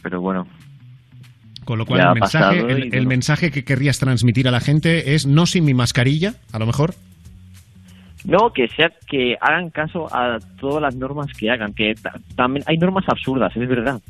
[0.00, 0.46] Pero bueno,
[1.64, 3.08] Con lo cual el mensaje, el, el bueno.
[3.08, 6.94] mensaje que querrías transmitir a la gente es no sin mi mascarilla, a lo mejor.
[8.24, 12.64] No, que sea que hagan caso a todas las normas que hagan, que ta- también
[12.68, 14.00] hay normas absurdas, es verdad,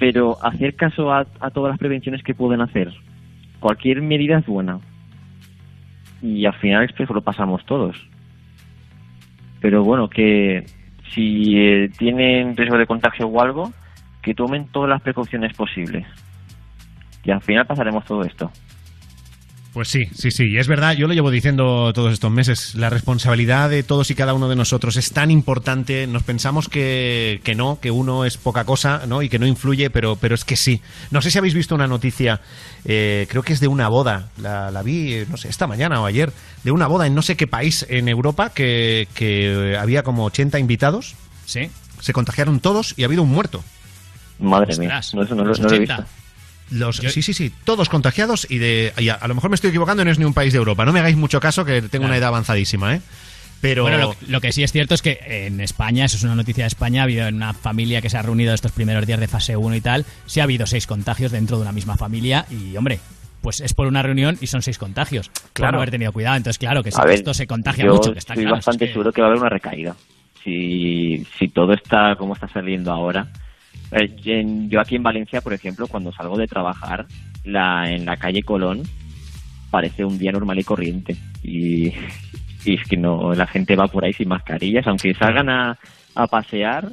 [0.00, 2.92] pero hacer caso a, a todas las prevenciones que pueden hacer.
[3.60, 4.80] Cualquier medida es buena.
[6.20, 7.96] Y al final esto lo pasamos todos.
[9.60, 10.64] Pero bueno, que
[11.14, 13.72] si eh, tienen riesgo de contagio o algo,
[14.22, 16.06] que tomen todas las precauciones posibles.
[17.24, 18.50] Y al final pasaremos todo esto.
[19.78, 22.90] Pues sí, sí, sí, y es verdad, yo lo llevo diciendo todos estos meses, la
[22.90, 27.54] responsabilidad de todos y cada uno de nosotros es tan importante, nos pensamos que, que
[27.54, 29.22] no, que uno es poca cosa, ¿no?
[29.22, 30.82] Y que no influye, pero, pero es que sí.
[31.12, 32.40] No sé si habéis visto una noticia,
[32.84, 36.02] eh, creo que es de una boda, la, la vi, eh, no sé, esta mañana
[36.02, 36.32] o ayer,
[36.64, 40.58] de una boda en no sé qué país en Europa, que, que había como 80
[40.58, 41.14] invitados,
[41.44, 41.70] sí.
[42.00, 43.62] se contagiaron todos y ha habido un muerto.
[44.40, 46.04] Madre mía, no, eso no lo he visto.
[46.70, 49.70] Los, sí, sí, sí, todos contagiados y de y a, a lo mejor me estoy
[49.70, 50.84] equivocando, no es ni un país de Europa.
[50.84, 53.00] No me hagáis mucho caso que tengo una edad avanzadísima, ¿eh?
[53.60, 56.36] Pero Bueno, lo, lo que sí es cierto es que en España, eso es una
[56.36, 59.18] noticia de España, ha habido en una familia que se ha reunido estos primeros días
[59.18, 62.46] de fase 1 y tal, sí ha habido seis contagios dentro de una misma familia
[62.50, 63.00] y, hombre,
[63.42, 65.28] pues es por una reunión y son seis contagios.
[65.28, 65.72] Por Claro.
[65.72, 66.36] no haber tenido cuidado.
[66.36, 68.56] Entonces, claro, que ver, esto se contagia yo mucho, que está estoy claro.
[68.58, 69.96] bastante es que- seguro que va a haber una recaída.
[70.44, 73.26] Si, si todo está como está saliendo ahora.
[73.92, 74.14] Eh,
[74.68, 77.06] yo aquí en Valencia, por ejemplo, cuando salgo de trabajar,
[77.44, 78.82] la, en la calle Colón
[79.70, 81.16] parece un día normal y corriente.
[81.42, 81.88] Y,
[82.64, 85.78] y es que no, la gente va por ahí sin mascarillas, aunque salgan a,
[86.14, 86.88] a pasear,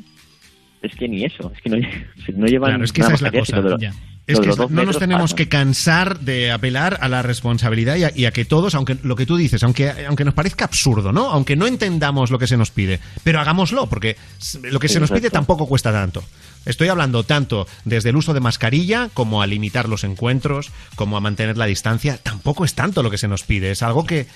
[0.81, 1.77] es que ni eso, es que no,
[2.37, 3.57] no llevan Claro, es que esa es la cosa.
[3.59, 3.91] lo- ya.
[4.27, 5.37] Es que no nos tenemos pasan.
[5.37, 9.15] que cansar de apelar a la responsabilidad y a, y a que todos, aunque lo
[9.15, 11.29] que tú dices, aunque, aunque nos parezca absurdo, ¿no?
[11.29, 14.15] Aunque no entendamos lo que se nos pide, pero hagámoslo, porque
[14.63, 16.23] lo que se nos pide tampoco cuesta tanto.
[16.65, 21.21] Estoy hablando tanto desde el uso de mascarilla como a limitar los encuentros, como a
[21.21, 22.17] mantener la distancia.
[22.17, 24.27] Tampoco es tanto lo que se nos pide, es algo que,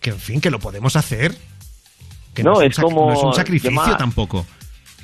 [0.00, 1.34] que en fin, que lo podemos hacer.
[2.34, 4.46] Que No, un es sac- como- no es un sacrificio tampoco.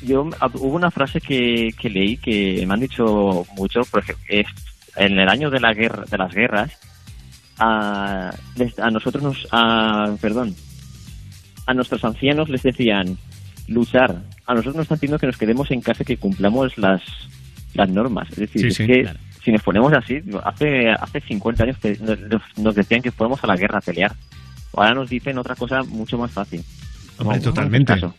[0.02, 0.22] Yo
[0.54, 4.46] hubo una frase que, que leí que me han dicho mucho, por ejemplo, es,
[4.96, 6.72] en el año de la guerra, de las guerras,
[7.58, 8.30] a
[8.90, 10.54] nosotros nos, a, perdón,
[11.66, 13.18] a nuestros ancianos les decían
[13.68, 14.22] luchar.
[14.50, 17.00] A nosotros nos están pidiendo que nos quedemos en casa y que cumplamos las,
[17.74, 18.28] las normas.
[18.30, 19.18] Es decir, Sí, es sí, que claro.
[19.44, 20.14] si nos ponemos así,
[20.44, 22.18] hace, hace 50 años que nos,
[22.58, 24.12] nos decían que fuéramos a la guerra a pelear.
[24.74, 26.64] Ahora nos dicen otra cosa mucho más fácil.
[27.18, 27.94] Hombre, No, totalmente.
[28.00, 28.14] no.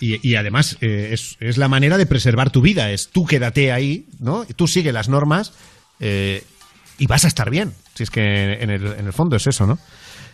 [0.00, 2.90] Y, y además eh, es, es la manera de preservar tu vida.
[2.90, 4.44] Es tú quédate ahí, ¿no?
[4.56, 5.52] Tú sigue las normas
[6.00, 6.42] eh,
[6.98, 7.72] y vas a estar bien.
[7.94, 9.78] Si es que en el, en el fondo es eso, ¿no?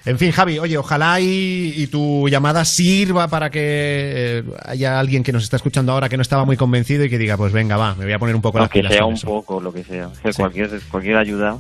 [0.06, 5.22] En fin, Javi, oye, ojalá y, y tu llamada sirva para que eh, haya alguien
[5.22, 7.77] que nos está escuchando ahora que no estaba muy convencido y que diga, pues venga,
[7.77, 9.27] va, me voy a poner un poco las Aunque pilas sea un eso.
[9.27, 10.09] poco, lo que sea.
[10.22, 10.39] Que Sí.
[10.40, 11.59] cualquier, cualquier ayuda.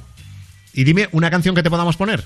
[0.72, 2.24] Y dime una canción que te podamos poner.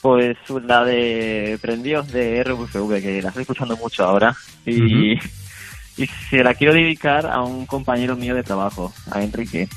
[0.00, 4.34] Pues la de Prendidos de RVV, que la estoy escuchando mucho ahora.
[4.64, 5.14] Y,
[5.96, 9.68] y se la quiero dedicar a un compañero mío de trabajo, a Enrique.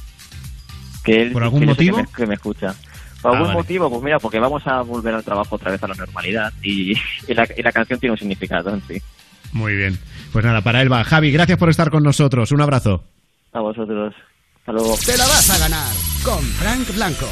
[1.04, 1.98] Que él ¿Por algún que motivo?
[1.98, 2.76] Que me, que me escucha.
[3.22, 3.60] ¿Por Ah, algún vale.
[3.60, 3.90] motivo?
[3.90, 6.52] Pues mira, porque vamos a volver al trabajo otra vez a la normalidad.
[6.62, 6.92] Y,
[7.28, 9.02] y la, y la canción tiene un significado en sí.
[9.54, 9.98] Muy bien.
[10.32, 11.04] Pues nada, para él va.
[11.04, 12.52] Javi, gracias por estar con nosotros.
[12.52, 13.04] Un abrazo.
[13.54, 14.14] A vosotros.
[14.60, 14.96] Hasta luego.
[15.06, 17.28] Te la vas a ganar con Frank Blanco.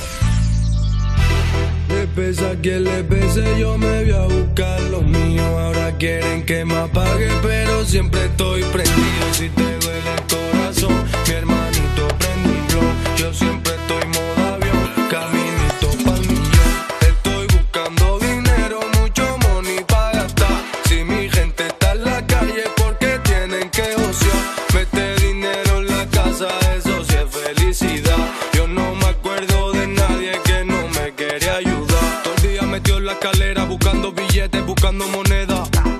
[1.89, 5.43] Me pesa a quien le pese, yo me voy a buscar lo mío.
[5.59, 9.33] Ahora quieren que me apague, pero siempre estoy prendido.
[9.33, 13.17] Si te duele el corazón, mi hermanito blon.
[13.17, 14.04] Yo siempre estoy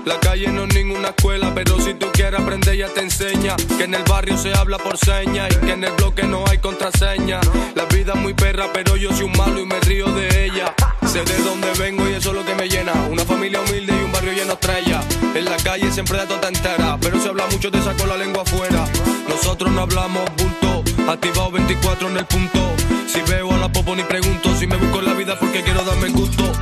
[0.04, 3.56] La calle no es ninguna escuela, pero si tú quieres aprender ya te enseña.
[3.76, 6.58] Que en el barrio se habla por señas y que en el bloque no hay
[6.58, 7.40] contraseña.
[7.74, 10.72] La vida es muy perra, pero yo soy un malo y me río de ella.
[11.04, 12.92] Sé de dónde vengo y eso es lo que me llena.
[13.10, 15.04] Una familia humilde y un barrio lleno de estrellas.
[15.34, 18.42] En la calle siempre da tota entera, pero se habla mucho te saco la lengua
[18.42, 18.86] afuera.
[19.28, 22.60] Nosotros no hablamos bulto, activado 24 en el punto.
[23.08, 25.82] Si veo a la popo ni pregunto, si me busco en la vida porque quiero
[25.82, 26.52] darme gusto.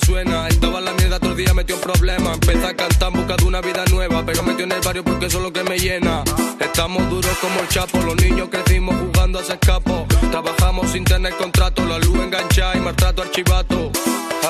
[0.00, 0.48] Suena.
[0.48, 2.34] Estaba la mierda todo el día, metió en problemas.
[2.34, 5.26] Empecé a cantar en busca de una vida nueva, pero metió en el barrio porque
[5.26, 6.22] eso es lo que me llena.
[6.60, 10.06] Estamos duros como el chapo, los niños crecimos jugando a ese escapo.
[10.30, 13.90] Trabajamos sin tener contrato, la luz enganchada y maltrato archivato.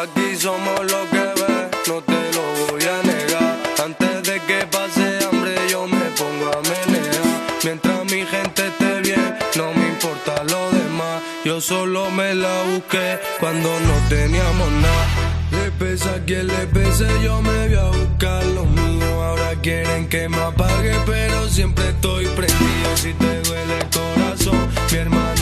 [0.02, 3.58] Aquí somos lo que ves, no te lo voy a negar.
[3.84, 7.26] Antes de que pase hambre, yo me pongo a menear.
[7.64, 11.22] Mientras mi gente esté bien, no me importa lo demás.
[11.44, 15.35] Yo solo me la busqué cuando no teníamos nada.
[15.78, 19.22] Pesa a quien le pese, yo me voy a buscar lo mío.
[19.22, 22.96] Ahora quieren que me apague, pero siempre estoy prendido.
[22.96, 25.35] Si te duele el corazón, mi hermanito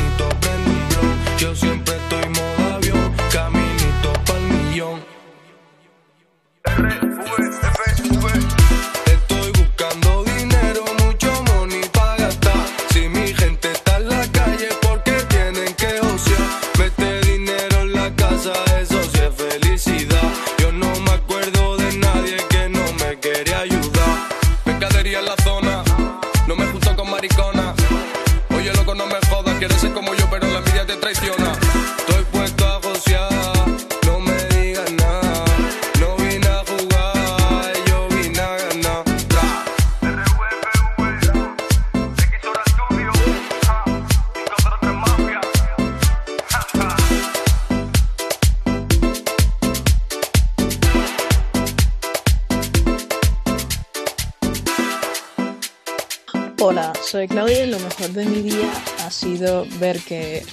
[57.15, 58.69] soy Claudia y lo mejor de mi día
[59.07, 60.45] ha sido ver que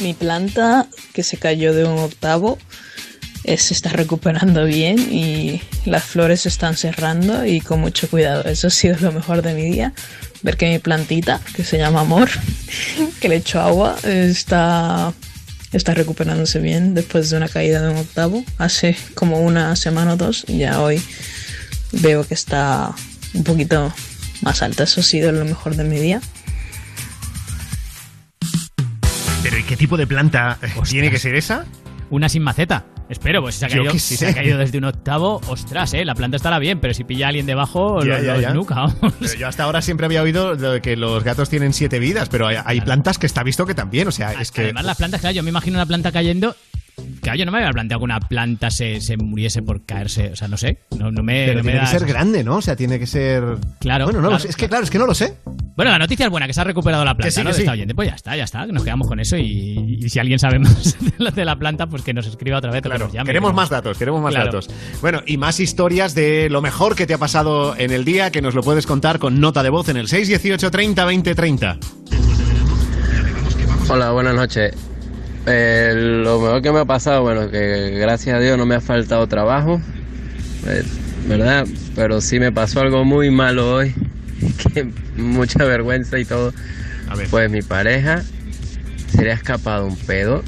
[0.00, 2.56] mi planta, que se cayó de un octavo,
[3.42, 8.44] eh, se está recuperando bien y las flores se están cerrando y con mucho cuidado.
[8.44, 9.92] Eso ha sido lo mejor de mi día.
[10.42, 12.30] Ver que mi plantita, que se llama Amor,
[13.20, 15.12] que le echo agua, está,
[15.72, 18.44] está recuperándose bien después de una caída de un octavo.
[18.58, 21.02] Hace como una semana o dos y ya hoy
[21.90, 22.94] veo que está
[23.34, 23.92] un poquito
[24.44, 24.84] más alta.
[24.84, 26.20] Eso ha sido lo mejor de mi día.
[29.42, 30.58] Pero ¿y qué tipo de planta
[30.88, 31.66] tiene que ser esa?
[32.10, 32.86] Una sin maceta.
[33.10, 34.24] Espero, pues si se ha caído, qué si sé.
[34.24, 37.26] se ha caído desde un octavo, ostras, eh, la planta estará bien, pero si pilla
[37.26, 38.48] a alguien debajo, Ya, lo, ya, lo ya.
[38.74, 38.94] vamos.
[39.20, 42.56] Pero yo hasta ahora siempre había oído que los gatos tienen siete vidas, pero hay,
[42.64, 44.62] hay plantas que está visto que también, o sea, es que...
[44.62, 46.56] Además, las plantas, claro, yo me imagino una planta cayendo.
[47.20, 50.30] Claro, yo no me había planteado que una planta se, se muriese por caerse.
[50.32, 50.78] O sea, no sé.
[50.98, 52.56] No, no me, Pero no me tiene da que ser grande, ¿no?
[52.56, 53.42] O sea, tiene que ser...
[53.80, 54.04] Claro.
[54.04, 54.48] Bueno, no lo claro, sé.
[54.50, 55.38] Es que claro, es que no lo sé.
[55.76, 57.50] Bueno, la noticia es buena, que se ha recuperado la planta, Que sí, ¿no?
[57.50, 57.76] que De esta sí.
[57.78, 57.94] oyente.
[57.94, 58.66] Pues ya está, ya está.
[58.66, 61.56] que Nos quedamos con eso y, y si alguien sabe más de la, de la
[61.56, 62.80] planta, pues que nos escriba otra vez.
[62.80, 63.26] o que Claro, nos llame.
[63.26, 64.46] queremos más datos, queremos más Claro.
[64.46, 64.68] datos.
[65.00, 68.42] Bueno, y más historias de lo mejor que te ha pasado en el día, que
[68.42, 71.78] nos lo puedes contar con nota de voz en el 618 30 20 30.
[73.88, 74.74] Hola, buenas noches.
[75.46, 75.92] Eh,
[76.24, 79.26] lo mejor que me ha pasado, bueno, que gracias a Dios no me ha faltado
[79.26, 79.80] trabajo,
[80.66, 80.82] eh,
[81.28, 81.66] ¿verdad?
[81.94, 83.94] Pero sí me pasó algo muy malo hoy,
[84.74, 86.52] que mucha vergüenza y todo.
[87.30, 88.24] Pues mi pareja
[89.08, 90.42] se le ha escapado un pedo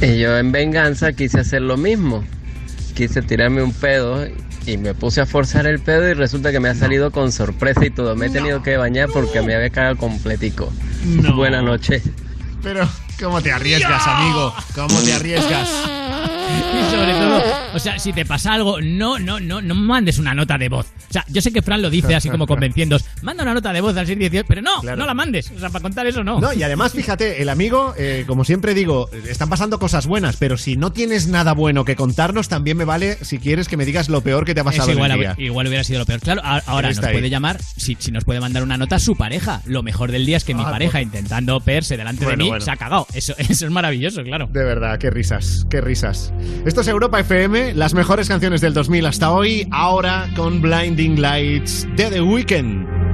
[0.00, 2.24] y yo en venganza quise hacer lo mismo.
[2.94, 4.26] Quise tirarme un pedo
[4.66, 7.84] y me puse a forzar el pedo y resulta que me ha salido con sorpresa
[7.84, 8.14] y todo.
[8.14, 10.72] Me he tenido que bañar porque me había cagado completico.
[11.04, 11.34] No.
[11.36, 12.02] Buenas noches.
[12.62, 12.88] Pero,
[13.20, 14.54] ¿cómo te arriesgas, amigo?
[14.74, 15.70] ¿Cómo te arriesgas?
[16.74, 17.40] Y sobre todo,
[17.74, 20.86] o sea, si te pasa algo, no, no, no, no mandes una nota de voz.
[21.08, 23.80] O sea, yo sé que Fran lo dice así como convenciendo, manda una nota de
[23.80, 24.96] voz al 618, pero no, Claro.
[24.96, 25.50] no la mandes.
[25.52, 26.40] O sea, para contar eso no.
[26.40, 30.56] No, y además, fíjate, el amigo, eh, como siempre digo, están pasando cosas buenas, pero
[30.56, 34.08] si no tienes nada bueno que contarnos, también me vale si quieres que me digas
[34.08, 35.34] lo peor que te ha pasado igual, en el día.
[35.38, 36.20] igual hubiera sido lo peor.
[36.20, 37.12] Claro, ahora nos ahí.
[37.12, 39.62] puede llamar, si, si nos puede mandar una nota su pareja.
[39.66, 42.48] Lo mejor del día es que mi Ah, pareja, intentando verse delante Bueno, de mí,
[42.48, 42.64] bueno.
[42.64, 43.06] se ha cagado.
[43.14, 44.48] Eso, eso es maravilloso, claro.
[44.50, 46.32] De verdad, qué risas, qué risas.
[46.64, 51.86] Esto es Europa FM, las mejores canciones del 2000 hasta hoy, ahora con Blinding Lights
[51.96, 53.13] de The Weeknd.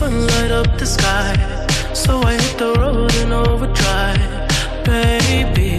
[0.00, 1.34] Sun light up the sky.
[1.92, 4.32] So I hit the road in overdrive,
[4.84, 5.69] baby.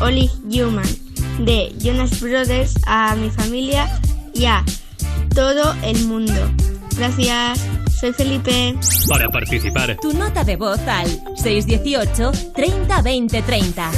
[0.00, 0.86] Only Human
[1.40, 3.88] de Jonas Brothers a mi familia
[4.34, 4.64] y a
[5.34, 6.34] todo el mundo.
[6.96, 7.64] Gracias,
[8.00, 8.74] soy Felipe.
[9.08, 9.96] Para participar.
[10.00, 13.90] Tu nota de voz al 618 30 20 30.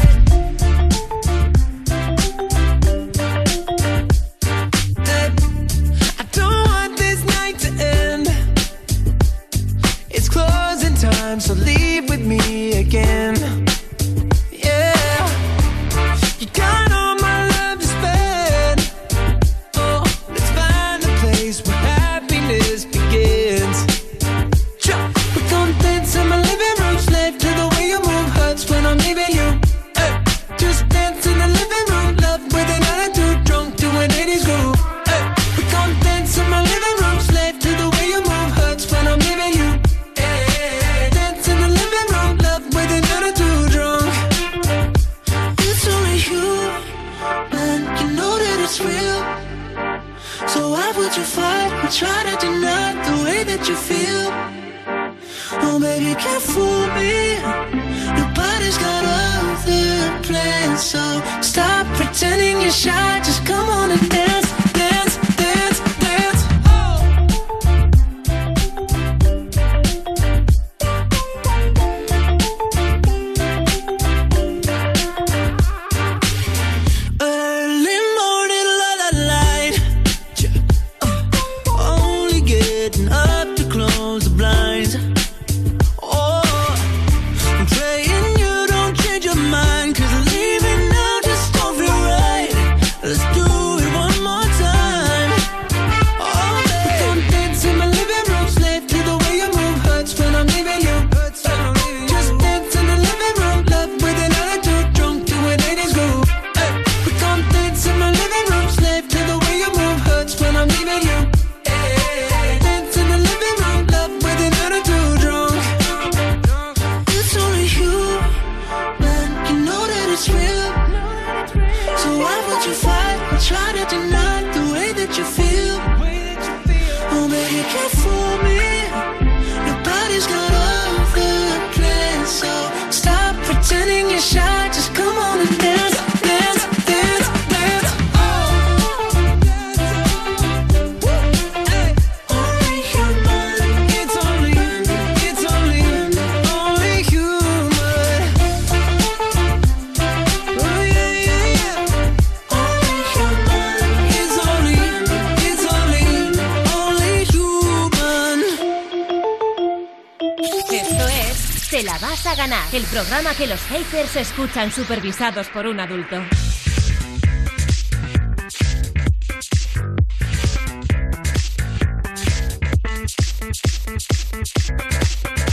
[161.80, 166.16] Te la vas a ganar, el programa que los haters escuchan supervisados por un adulto.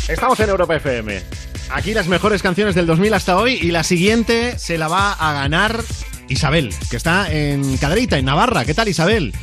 [0.09, 1.21] Estamos en Europa FM.
[1.69, 5.31] Aquí las mejores canciones del 2000 hasta hoy y la siguiente se la va a
[5.31, 5.81] ganar
[6.27, 8.65] Isabel, que está en Caderita, en Navarra.
[8.65, 9.33] ¿Qué tal, Isabel?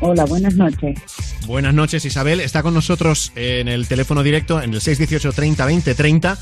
[0.00, 0.98] Hola, buenas noches.
[1.46, 2.40] Buenas noches, Isabel.
[2.40, 6.38] Está con nosotros en el teléfono directo en el 618 30 20 30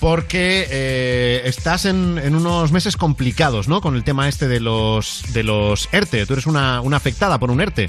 [0.00, 3.80] porque eh, estás en, en unos meses complicados, ¿no?
[3.80, 6.26] Con el tema este de los de los ERTE.
[6.26, 7.88] Tú eres una, una afectada por un ERTE.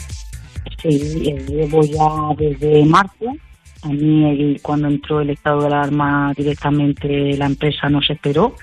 [0.82, 3.26] Sí, eh, llevo ya desde marzo.
[3.84, 8.56] A mí, el- cuando entró el estado de alarma, directamente la empresa nos esperó.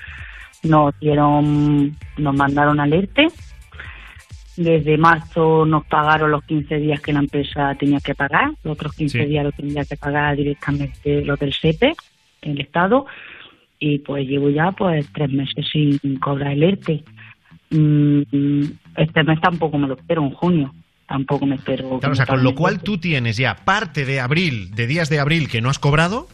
[0.63, 3.27] Nos dieron, nos mandaron alerte.
[4.57, 8.49] Desde marzo nos pagaron los 15 días que la empresa tenía que pagar.
[8.63, 9.25] Los otros 15 Sí.
[9.25, 11.93] días lo tenía que pagar directamente los del SEPE,
[12.41, 13.05] el Estado.
[13.79, 17.03] Y pues llevo ya pues tres meses sin cobrar el ERTE.
[17.71, 18.21] Mm,
[18.97, 20.73] Este mes tampoco me lo espero, en junio.
[21.07, 21.99] Tampoco me espero.
[21.99, 25.19] Claro, o sea, con lo cual tú tienes ya parte de abril, de días de
[25.19, 26.27] abril que no has cobrado.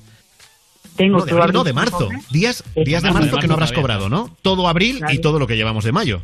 [0.95, 2.09] Tengo no, de, abril, no, de marzo.
[2.31, 4.35] Días, días de marzo que no habrás cobrado, ¿no?
[4.41, 6.21] Todo abril y todo lo que llevamos de mayo.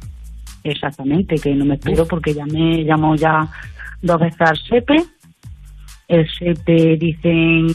[0.63, 3.47] Exactamente, que no me espero porque ya me llamó ya
[4.01, 5.03] dos veces al SEPE.
[6.07, 7.67] El SEPE dicen,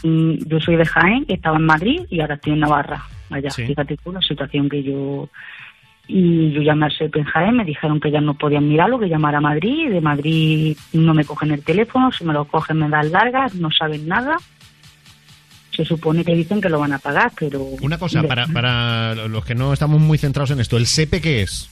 [0.47, 3.03] yo soy de Jaén, que estaba en Madrid y ahora estoy en Navarra.
[3.29, 3.65] Vaya, Sí.
[3.65, 5.29] fíjate tú la situación que yo...
[6.11, 9.07] Y yo llamé al SEPE en Jaén, me dijeron que ya no podían mirarlo, que
[9.07, 9.89] llamara a Madrid.
[9.91, 13.69] De Madrid no me cogen el teléfono, si me lo cogen me dan largas, no
[13.71, 14.35] saben nada.
[15.71, 17.59] Se supone que dicen que lo van a pagar, pero...
[17.81, 21.41] Una cosa, para, para los que no estamos muy centrados en esto, ¿el SEPE qué
[21.43, 21.69] es?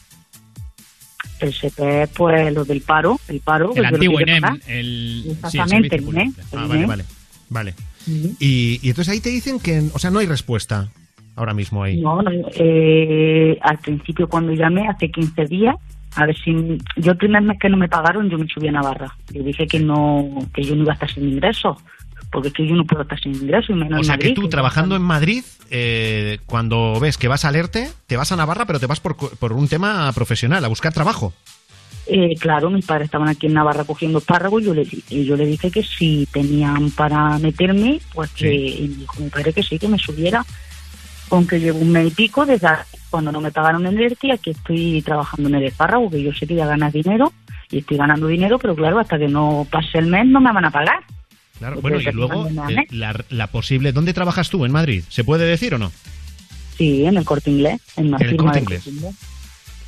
[1.39, 3.71] El SEPE es pues lo del paro, el paro.
[3.75, 4.43] El lo antiguo INEM.
[4.67, 6.47] El, sí, el Exactamente, el INEM, público.
[6.53, 7.03] el Ah, vale, vale.
[7.49, 7.73] Vale.
[8.39, 10.89] Y, y entonces ahí te dicen que, o sea, no hay respuesta
[11.35, 12.01] ahora mismo ahí.
[12.01, 15.75] No, no, eh, al principio cuando llamé, hace 15 días,
[16.15, 16.77] a ver si...
[16.97, 19.15] Yo el primer mes que no me pagaron, yo me subí a Navarra.
[19.31, 21.77] Yo dije que no que yo no iba a estar sin ingresos,
[22.31, 24.31] porque es que yo no puedo estar sin ingresos, y menos O en sea, que
[24.31, 28.65] tú trabajando en Madrid, eh, cuando ves que vas a alerte, te vas a Navarra,
[28.65, 31.33] pero te vas por, por un tema profesional, a buscar trabajo.
[32.09, 35.35] Eh, claro, mis padres estaban aquí en Navarra cogiendo espárragos y yo le, y yo
[35.35, 39.63] le dije que si tenían para meterme, pues que y me dijo mi padre que
[39.63, 40.45] sí, que me subiera.
[41.29, 42.69] Aunque llevo un mes y pico desde
[43.09, 46.31] cuando no me pagaron el ERTE y aquí estoy trabajando en el espárrago, que yo
[46.31, 47.33] sé que ya ganas dinero
[47.69, 50.65] y estoy ganando dinero, pero claro, hasta que no pase el mes no me van
[50.65, 51.03] a pagar.
[51.59, 52.91] Claro, bueno, y luego eh, mes.
[52.91, 53.91] la, la posible...
[53.91, 55.03] ¿Dónde trabajas tú en Madrid?
[55.09, 55.91] ¿Se puede decir o no?
[56.77, 58.83] Sí, en el corte inglés, en En el Corte Inglés.
[58.83, 59.15] Corte Inglés.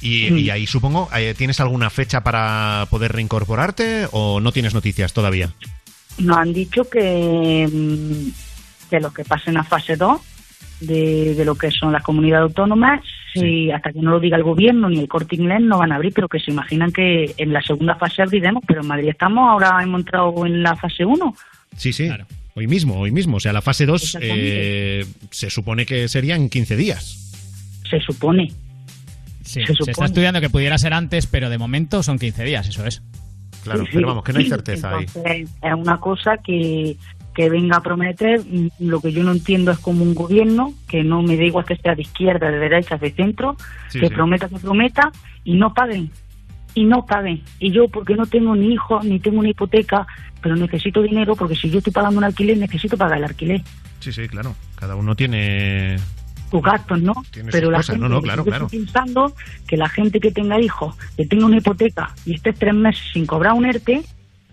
[0.02, 0.38] Y, Mm.
[0.38, 5.54] y ahí supongo, eh, ¿tienes alguna fecha para poder reincorporarte o no tienes noticias todavía?
[6.18, 10.20] Nos han dicho que, mm, que los que pasen a fase 2
[10.80, 13.02] de, de lo que son las comunidades autónomas,
[13.34, 15.96] si hasta que no lo diga el gobierno ni el corte inglés no van a
[15.96, 19.48] abrir, pero que se imaginan que en la segunda fase abriremos, pero en Madrid estamos,
[19.50, 21.36] ahora hemos entrado en la fase 1.
[21.78, 22.10] Sí, sí.
[22.56, 23.38] Hoy mismo, hoy mismo.
[23.38, 25.00] O sea, la fase 2 Exactamente.
[25.02, 27.32] eh, se supone que sería en 15 días.
[27.90, 28.52] Se supone.
[29.44, 32.68] Sí, Se se, está estudiando que pudiera ser antes, pero de momento son 15 días,
[32.68, 33.02] eso es.
[33.64, 35.06] Claro, Sí, pero vamos, que no hay Sí, certeza ahí.
[35.62, 36.96] Es una cosa que,
[37.34, 38.42] que venga a prometer.
[38.80, 41.76] Lo que yo no entiendo es como un gobierno, que no me da igual que
[41.78, 43.58] sea de izquierda, de derecha, de centro,
[43.90, 44.14] Sí, que sí.
[44.14, 45.12] prometa, que prometa
[45.44, 46.12] y no paguen.
[46.76, 47.42] Y no paguen.
[47.60, 50.06] Y yo, porque no tengo ni hijos, ni tengo una hipoteca,
[50.42, 53.62] pero necesito dinero, porque si yo estoy pagando un alquiler, necesito pagar el alquiler.
[54.00, 54.56] Sí, sí, claro.
[54.76, 55.98] Cada uno tiene.
[56.50, 57.14] tus gastos, ¿no?
[57.32, 58.66] Tiene Pero la cosas, gente, no, no, claro, claro.
[58.66, 59.34] estoy pensando
[59.68, 63.26] que la gente que tenga hijos, que tenga una hipoteca y esté tres meses sin
[63.26, 64.04] cobrar un ERTE,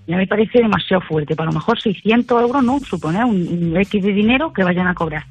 [0.07, 1.37] ya me parece demasiado fuerte.
[1.37, 2.81] Para lo mejor 600 euros, ¿no?
[2.81, 5.27] Suponer un, un X de dinero que vayan a cobrar.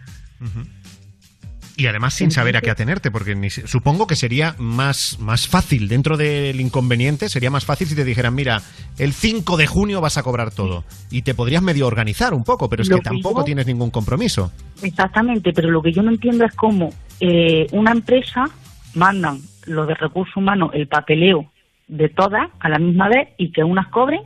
[1.77, 5.89] Y además sin saber a qué atenerte, porque ni supongo que sería más, más fácil,
[5.89, 8.61] dentro del inconveniente, sería más fácil si te dijeran, mira,
[8.97, 10.85] el 5 de junio vas a cobrar todo.
[11.11, 13.67] Y te podrías medio organizar un poco, pero es Lo que que tampoco yo- tienes
[13.67, 14.53] ningún compromiso.
[14.81, 18.45] Exactamente, pero lo que yo no entiendo es cómo eh, una empresa
[18.93, 21.51] mandan los de recursos humanos el papeleo
[21.89, 24.21] de todas a la misma vez y que unas cobren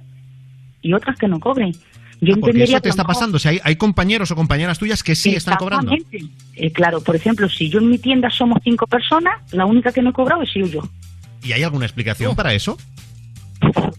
[0.81, 1.71] y otras que no cobren.
[2.21, 3.37] Yo Porque entendería eso te está pasando.
[3.37, 5.93] O sea, hay, hay compañeros o compañeras tuyas que sí están cobrando.
[6.55, 10.01] Eh, claro, por ejemplo, si yo en mi tienda somos cinco personas, la única que
[10.01, 10.81] no he cobrado he sido yo.
[11.43, 11.85] ¿Y hay alguna Oh.
[11.85, 12.77] explicación para eso?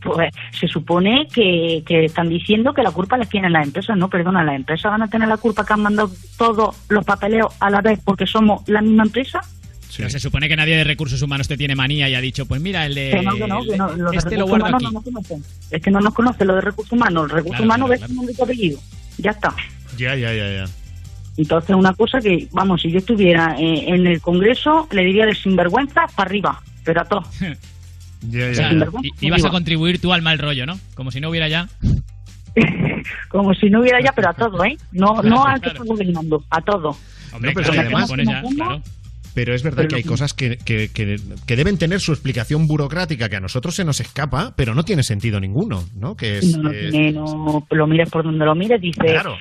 [0.03, 3.97] Pues se supone que, que están diciendo que la culpa la tienen las empresas.
[3.97, 7.53] No, perdona, las empresas van a tener la culpa que han mandado todos los papeleos
[7.61, 9.41] a la vez porque somos la misma empresa.
[9.97, 12.61] Pero se supone que nadie de recursos humanos te tiene manía y ha dicho, pues
[12.61, 13.11] mira, el de.
[13.11, 14.85] Que no, que no, que no, los de este lo guardo humanos aquí.
[14.85, 15.45] no nos conocen.
[15.71, 17.23] Es que no nos conocen los de recursos humanos.
[17.25, 18.81] Los recursos Claro, humanos claro, ves nombre y su apellido.
[19.19, 19.55] Ya está.
[19.99, 20.65] Ya, ya, ya, ya.
[21.37, 25.35] Entonces, una cosa que, vamos, si yo estuviera eh, en el Congreso, le diría de
[25.35, 27.27] sinvergüenza para arriba, pero a todos.
[28.29, 30.79] Ya, i- ibas a contribuir tú al mal rollo, ¿no?
[30.95, 31.71] Como si no hubiera ya.
[33.29, 34.77] Como si no hubiera ya, pero a todo, ¿eh?
[34.93, 35.83] No, Claro, no al que claro.
[35.85, 36.97] está gobernando, a todo.
[37.33, 38.83] Hombre, No, pero claro, ya además- pones ya, claro.
[39.35, 41.17] Pero es verdad Pero que hay cosas que, que- que-
[41.47, 45.03] que deben tener su explicación burocrática que a nosotros se nos escapa, pero no tiene
[45.03, 46.17] sentido ninguno, ¿no?
[46.17, 49.01] Que es, no, no eh, tiene- no lo mires por donde lo mires, dice.
[49.01, 49.37] Claro.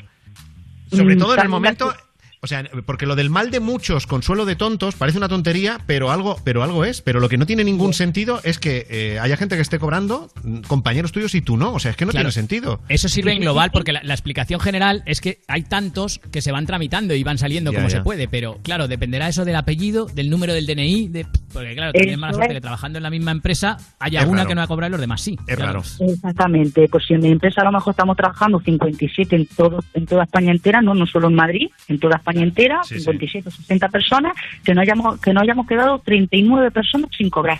[0.91, 1.93] Sobre mm, todo en el momento,
[2.41, 6.11] o sea, porque lo del mal de muchos, consuelo de tontos, parece una tontería, pero
[6.11, 7.01] algo, pero algo es.
[7.01, 10.29] Pero lo que no tiene ningún sentido es que eh, haya gente que esté cobrando,
[10.43, 11.73] mm, compañeros tuyos y tú no.
[11.73, 12.23] O sea, es que no Claro.
[12.23, 12.79] tiene sentido.
[12.89, 16.51] Eso sirve en global porque la, la explicación general es que hay tantos que se
[16.51, 17.97] van tramitando y van saliendo Ya, como ya.
[17.97, 21.91] se puede, pero claro, dependerá eso del apellido, del número del DNI, de, porque claro,
[21.93, 24.47] tienes mala suerte que trabajando en la misma empresa haya Es una raro.
[24.49, 25.37] que no ha cobrado y los demás sí.
[25.47, 25.81] Es Claro.
[25.81, 25.83] raro.
[26.13, 30.05] Exactamente, pues si en mi empresa a lo mejor estamos trabajando 57 en todo en
[30.05, 33.01] toda España entera, no no solo en Madrid, en toda España entera, Sí, sí.
[33.01, 34.33] 57 o 60 personas,
[34.63, 37.59] que no hayamos que no hayamos quedado 39 personas sin cobrar.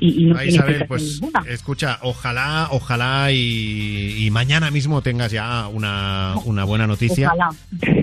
[0.00, 1.42] Y, y no Isabel, pues ninguna.
[1.48, 7.26] escucha, ojalá, ojalá y, y mañana mismo tengas ya una, una buena noticia.
[7.28, 7.50] Ojalá.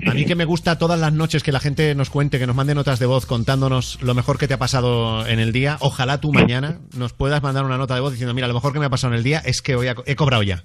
[0.06, 2.54] A mí que me gusta todas las noches que la gente nos cuente, que nos
[2.54, 5.78] mande notas de voz contándonos lo mejor que te ha pasado en el día.
[5.80, 8.78] Ojalá tú mañana nos puedas mandar una nota de voz diciendo, mira, lo mejor que
[8.78, 10.62] me ha pasado en el día es que hoy he cobrado ya.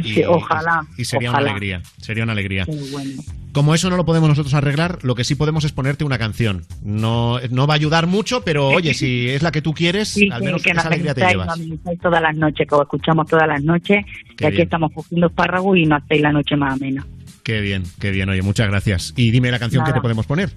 [0.28, 0.86] Ojalá.
[0.96, 1.42] Y sería ojalá.
[1.44, 2.66] una alegría, sería una alegría.
[2.92, 3.22] Bueno.
[3.52, 6.64] Como eso no lo podemos nosotros arreglar, lo que sí podemos es ponerte una canción.
[6.84, 10.28] No, no va a ayudar mucho, pero oye, si es la que tú quieres, Sí,
[10.30, 11.58] al que- menos que esa nos alegría te llevas.
[11.58, 14.66] nos todas las noches, que os escuchamos todas las noches, Qué que aquí bien.
[14.66, 17.04] estamos cogiendo espárragos y nos hacéis la noche más amena.
[17.42, 19.14] Qué bien, qué bien, oye, muchas gracias.
[19.16, 20.50] Y dime la canción que te podemos poner.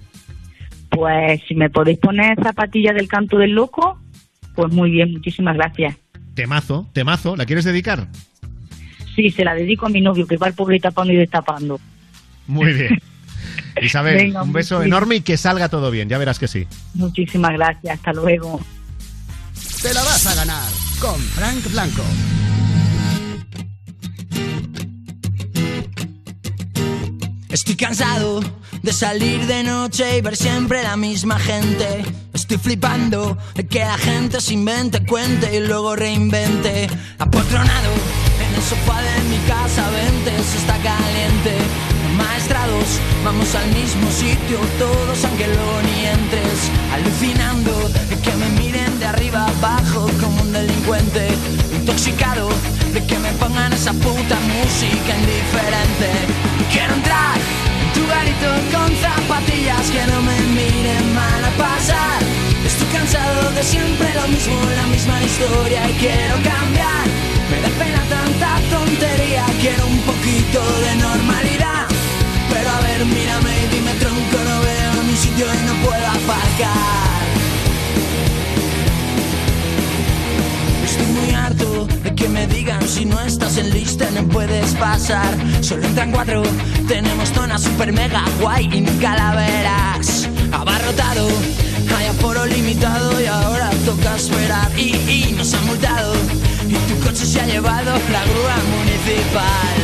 [0.90, 3.98] Pues si me podéis poner zapatilla del canto del loco,
[4.54, 5.96] pues muy bien, muchísimas gracias.
[6.34, 8.08] Temazo, temazo, ¿la quieres dedicar?
[9.14, 11.80] Sí, se la dedico a mi novio, que va el pobre tapando y destapando.
[12.46, 13.00] Muy bien.
[13.82, 16.66] Isabel, Venga, un beso enorme y que salga todo bien, ya verás que sí.
[16.94, 18.60] Muchísimas gracias, hasta luego.
[19.82, 20.68] Te la vas a ganar
[21.00, 22.02] con Frank Blanco.
[27.50, 28.40] Estoy cansado
[28.82, 32.04] de salir de noche y ver siempre la misma gente.
[32.32, 36.88] Estoy flipando de que la gente se invente, cuente y luego reinvente.
[37.18, 38.23] Apotronado
[38.64, 41.52] sofá de mi casa, vente, se está caliente.
[42.16, 46.70] Maestrados, vamos al mismo sitio, todos aunque luego ni entres.
[46.92, 47.72] Alucinando
[48.10, 51.28] de que me miren de arriba abajo como un delincuente.
[51.74, 52.48] Intoxicado
[52.94, 56.08] de que me pongan esa puta música indiferente.
[56.72, 57.36] Quiero entrar
[57.82, 62.20] en tu garito con zapatillas que no me miren mal a pasar.
[62.64, 67.33] Estoy cansado de siempre lo mismo, la misma historia y quiero cambiar.
[67.78, 71.86] Pena tanta tontería, quiero un poquito de normalidad.
[72.48, 77.24] Pero a ver, mírame y dime tronco, no veo mi sitio y no puedo aparcar.
[80.84, 85.34] Estoy muy harto de que me digan Si no estás en lista no puedes pasar.
[85.60, 86.44] Solo entran cuatro,
[86.86, 90.28] tenemos zona super mega guay en calaveras.
[90.52, 91.26] Abarrotado,
[91.98, 94.70] hay aforo limitado y ahora toca esperar.
[94.78, 96.14] Y, y nos han multado
[96.74, 99.76] y tu coche se ha llevado la grúa municipal.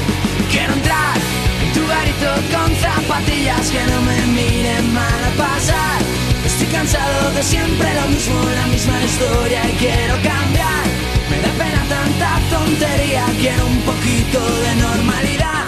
[0.51, 1.17] Quiero entrar
[1.63, 5.99] en tu garito con zapatillas que no me miren mal a pasar.
[6.45, 10.85] Estoy cansado de siempre lo mismo, la misma historia y quiero cambiar.
[11.31, 15.65] Me da pena tanta tontería, quiero un poquito de normalidad.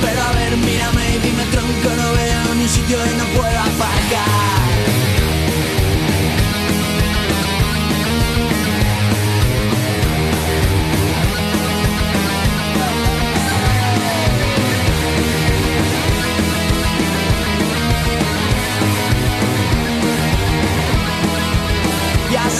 [0.00, 4.91] Pero a ver, mírame y dime tronco, no veo ni sitio y no puedo aparcar.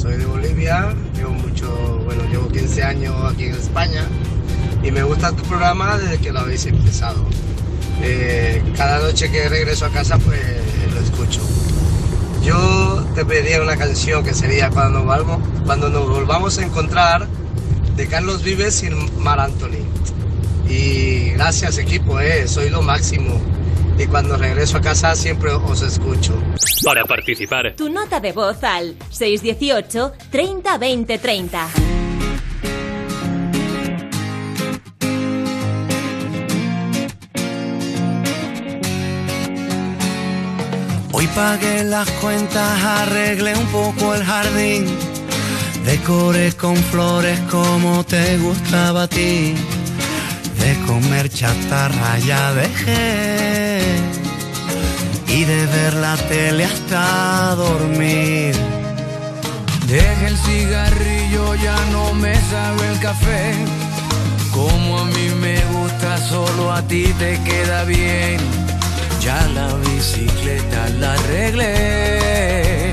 [0.00, 0.94] Soy de Bolivia.
[1.16, 4.06] Llevo mucho, bueno, llevo 15 años aquí en España
[4.80, 7.26] y me gusta tu programa desde que lo habéis empezado.
[8.00, 10.40] Eh, cada noche que regreso a casa, pues
[10.94, 11.40] lo escucho.
[12.44, 17.26] Yo te pediría una canción que sería Cuando nos volvamos, cuando nos volvamos a encontrar
[17.96, 19.82] de Carlos Vives y Mar Anthony.
[20.68, 23.40] Y gracias equipo, eh, soy lo máximo.
[23.98, 26.34] Y cuando regreso a casa siempre os escucho.
[26.84, 31.68] Para participar, Tu nota de voz al 618 30 20 30.
[41.12, 44.86] Hoy pagué las cuentas, arreglé un poco el jardín,
[45.84, 49.54] decoré con flores como te gustaba a ti,
[50.58, 53.80] de comer chatarra ya dejé
[55.28, 58.54] y de ver la tele hasta dormir.
[59.86, 63.54] Deja el cigarrillo, ya no me sabe el café.
[64.52, 68.38] Como a mí me gusta, solo a ti te queda bien.
[69.22, 72.92] Ya la bicicleta la arreglé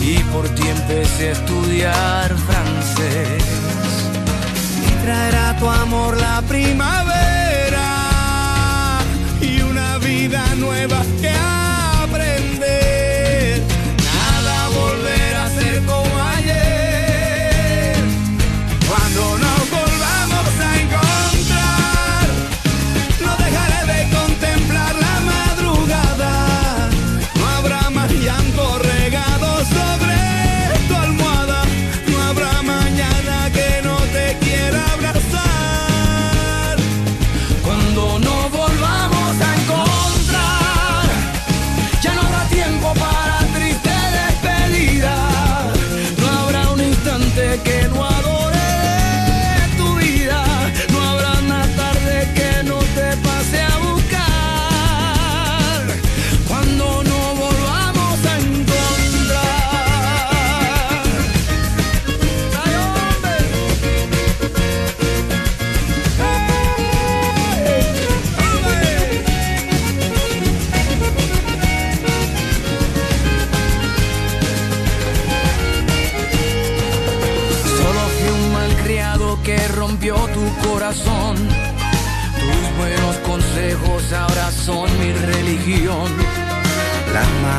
[0.00, 3.63] y por ti empecé a estudiar francés.
[5.04, 7.88] Traerá tu amor la primavera
[9.38, 11.63] y una vida nueva que aprender.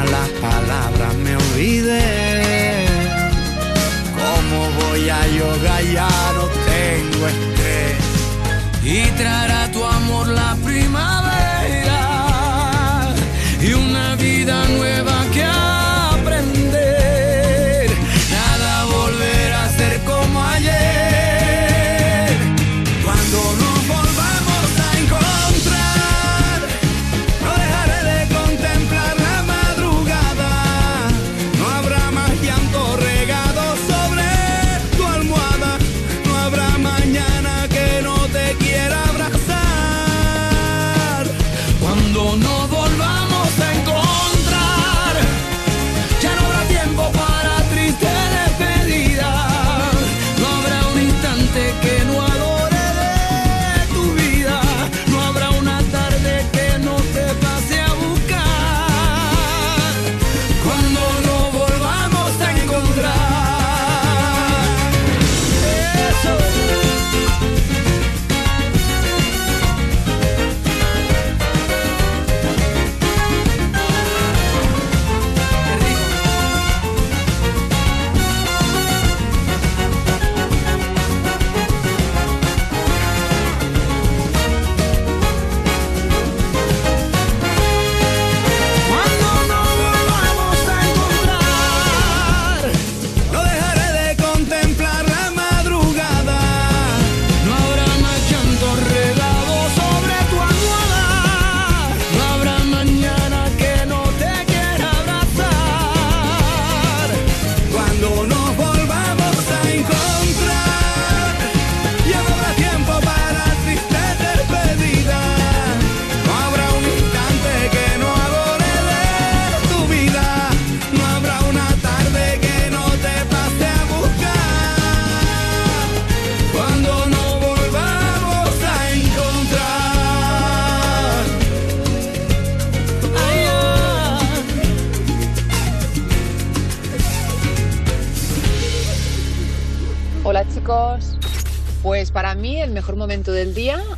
[0.05, 2.85] Malas palabras me olvidé.
[4.13, 5.81] ¿Cómo voy a yoga?
[5.81, 7.97] Ya no tengo estrés.
[8.83, 9.71] Y traerá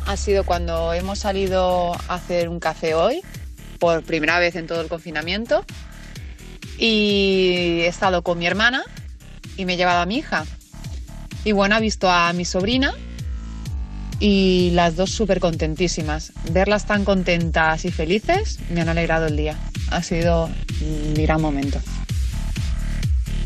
[0.08, 3.20] ha sido cuando hemos salido a hacer un café hoy,
[3.78, 5.66] por primera vez en todo el confinamiento,
[6.78, 8.82] y he estado con mi hermana
[9.58, 10.46] y me he llevado a mi hija.
[11.44, 12.94] Y bueno, he visto a mi sobrina
[14.18, 16.32] y las dos súper contentísimas.
[16.52, 19.58] Verlas tan contentas y felices me han alegrado el día.
[19.90, 20.48] Ha sido
[21.14, 21.80] mi gran momento.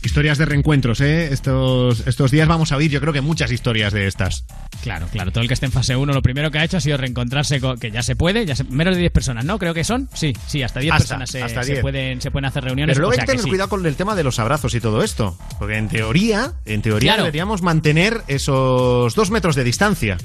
[0.04, 1.32] Historias de reencuentros, ¿eh?
[1.32, 4.44] Estos, estos días vamos a oír, yo creo que muchas historias de estas.
[4.82, 5.30] Claro, claro.
[5.30, 7.60] Todo el que esté en fase 1 lo primero que ha hecho ha sido reencontrarse
[7.60, 9.58] con, que ya se puede, ya se- menos de 10 personas, ¿no?
[9.58, 10.08] Creo que son.
[10.12, 11.82] Sí, sí, hasta 10 Hasta- personas se, hasta se 10.
[11.82, 12.94] pueden, se pueden hacer reuniones.
[12.96, 13.48] Pero luego o hay que tener sí.
[13.48, 15.38] cuidado con el tema de los abrazos y todo esto.
[15.60, 17.22] Porque en teoría, en teoría Claro.
[17.24, 20.18] deberíamos mantener esos dos metros de distancia.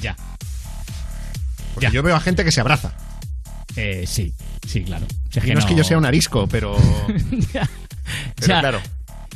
[0.00, 0.16] Ya.
[1.74, 2.94] Porque yo veo a gente que se abraza.
[3.76, 4.34] Eh, sí,
[4.66, 5.06] sí, claro.
[5.44, 6.76] Y no es que yo sea un arisco, pero.
[7.54, 7.68] Ya.
[8.40, 8.60] Ya.
[8.60, 8.80] claro.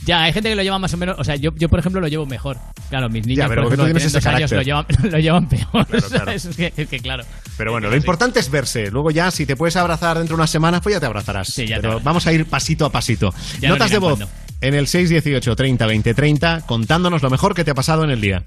[0.07, 1.17] Ya, hay gente que lo lleva más o menos.
[1.19, 2.59] O sea, yo, yo por ejemplo, lo llevo mejor.
[2.91, 5.19] Claro, mis niños, Ya, pero por tú ejemplo, tienes ese dos años, lo llevan, lo
[5.19, 5.87] llevan peor.
[5.87, 6.31] Claro.
[6.35, 7.25] Es, que, es que, claro.
[7.57, 8.91] Pero bueno, lo importante es verse.
[8.91, 11.55] Luego ya, si te puedes abrazar dentro de unas semanas, pues ya te abrazarás.
[11.55, 12.05] ya te Pero abrazas.
[12.05, 13.33] vamos a ir pasito a pasito.
[13.61, 14.21] Ya Notas de voz
[14.61, 18.21] en el 618 30 20 30, contándonos lo mejor que te ha pasado en el
[18.21, 18.43] día.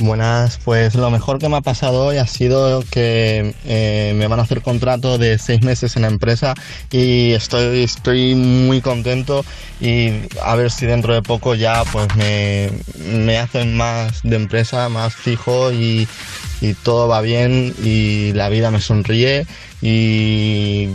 [0.00, 4.40] Buenas, pues lo mejor que me ha pasado hoy ha sido que eh, me van
[4.40, 6.54] a hacer contrato de seis meses en la empresa
[6.90, 9.44] y estoy, estoy muy contento
[9.78, 10.12] y
[10.42, 12.70] a ver si dentro de poco ya pues me,
[13.12, 16.08] me hacen más de empresa, más fijo y,
[16.62, 19.46] y todo va bien y la vida me sonríe
[19.82, 20.88] y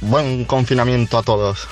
[0.00, 1.68] buen confinamiento a todos.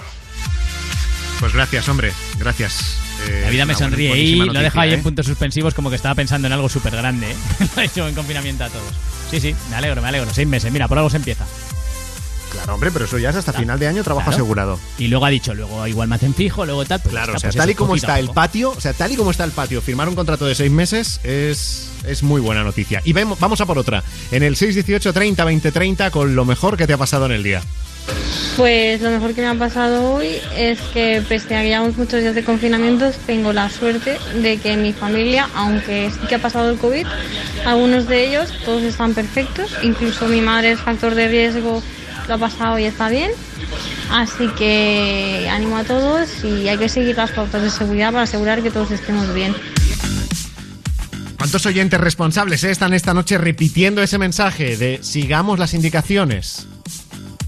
[1.40, 2.12] Pues gracias, hombre.
[2.38, 3.01] Gracias.
[3.28, 4.94] Eh, La vida me sonríe y lo noticia, deja ahí ¿eh?
[4.94, 7.30] en puntos suspensivos como que estaba pensando en algo súper grande.
[7.30, 7.36] ¿eh?
[7.76, 8.94] Lo ha hecho en confinamiento a todos.
[9.30, 10.32] Sí, sí, me alegro, me alegro.
[10.32, 11.46] Seis meses, mira, por algo se empieza.
[12.50, 14.36] Claro, hombre, pero eso ya es hasta final de año trabajo Claro.
[14.42, 14.80] asegurado.
[14.98, 17.00] Y luego ha dicho, luego igual me hacen fijo, luego tal.
[17.00, 19.10] Pues Claro, está, o sea, pues tal y como está el patio, o sea, tal
[19.10, 22.62] y como está el patio, firmar un contrato de seis meses es, es muy buena
[22.62, 23.00] noticia.
[23.06, 24.04] Y vemos, vamos a por otra.
[24.30, 27.42] En el 618 30 20 30 con lo mejor que te ha pasado en el
[27.42, 27.62] día.
[28.56, 32.20] Pues lo mejor que me ha pasado hoy es que pese a que llevamos muchos
[32.20, 36.70] días de confinamiento, tengo la suerte de que mi familia, aunque sí que ha pasado
[36.70, 37.06] el COVID,
[37.64, 41.82] algunos de ellos todos están perfectos, incluso mi madre es factor de riesgo,
[42.28, 43.30] lo ha pasado y está bien.
[44.10, 48.62] Así que animo a todos y hay que seguir las pautas de seguridad para asegurar
[48.62, 49.54] que todos estemos bien.
[51.38, 56.68] ¿Cuántos oyentes responsables eh, están esta noche repitiendo ese mensaje de sigamos las indicaciones?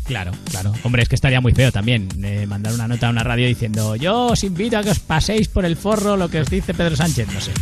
[0.04, 0.72] Claro, claro.
[0.82, 3.96] Hombre, es que estaría muy feo también eh, mandar una nota a una radio diciendo
[3.96, 6.94] yo os invito a que os paséis por el forro lo que os dice Pedro
[6.94, 7.52] Sánchez, no sé.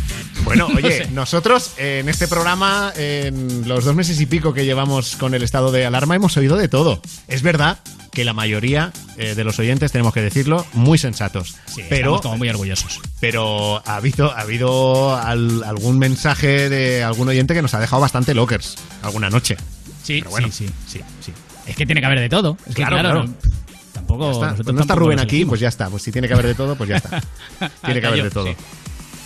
[0.43, 1.11] Bueno, No oye, sé.
[1.11, 5.41] nosotros eh, en este programa, en los dos meses y pico que llevamos con el
[5.43, 7.01] estado de alarma, hemos oído de todo.
[7.29, 7.79] Es verdad
[8.11, 11.55] que la mayoría eh, de los oyentes, tenemos que decirlo, muy sensatos.
[11.65, 12.99] Sí, pero, como muy orgullosos.
[13.21, 18.01] pero ha habido, ha habido al- algún mensaje de algún oyente que nos ha dejado
[18.01, 19.55] bastante lockers alguna noche.
[20.03, 20.49] Sí, bueno.
[20.51, 21.31] sí, sí, sí, sí.
[21.67, 22.57] Es que tiene que haber de todo.
[22.67, 23.27] Es que Claro, claro, claro.
[23.27, 23.33] no-
[23.93, 24.55] tampoco está.
[24.63, 25.89] Pues no está Rubén aquí, pues ya está.
[25.89, 27.21] Pues si tiene que haber de todo, pues ya está.
[27.85, 28.45] tiene que haber de todo.
[28.47, 28.55] sí.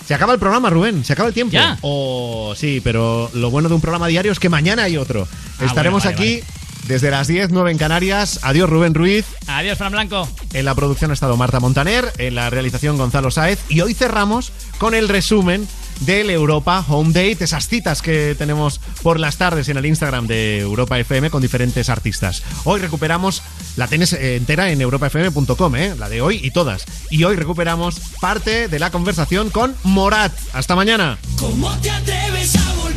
[0.06, 1.04] Se acaba el programa, Rubén.
[1.04, 1.52] Se acaba el tiempo.
[1.52, 1.78] ¿Ya?
[1.82, 5.28] Oh, sí, pero lo bueno de un programa diario es que mañana hay otro.
[5.60, 6.44] Ah, Estaremos bueno, vale, aquí
[6.88, 8.40] desde las 10, 9 en Canarias.
[8.44, 9.26] Adiós, Rubén Ruiz.
[9.48, 10.30] Adiós, Fran Blanco.
[10.54, 14.54] En la producción ha estado Marta Montaner, en la realización Gonzalo Sáez y hoy cerramos
[14.78, 15.68] con el resumen
[16.02, 20.60] del Europa Home Date, esas citas que tenemos por las tardes en el Instagram de
[20.60, 22.44] Europa FM con diferentes artistas.
[22.64, 23.42] Hoy recuperamos,
[23.76, 25.96] la tenés eh, entera en europafm.com, ¿eh?
[25.98, 26.86] la de hoy y todas.
[27.10, 30.34] Y hoy recuperamos parte de la conversación con Morat.
[30.54, 31.18] Hasta mañana.
[31.38, 32.97] ¿Cómo te atreves a volver?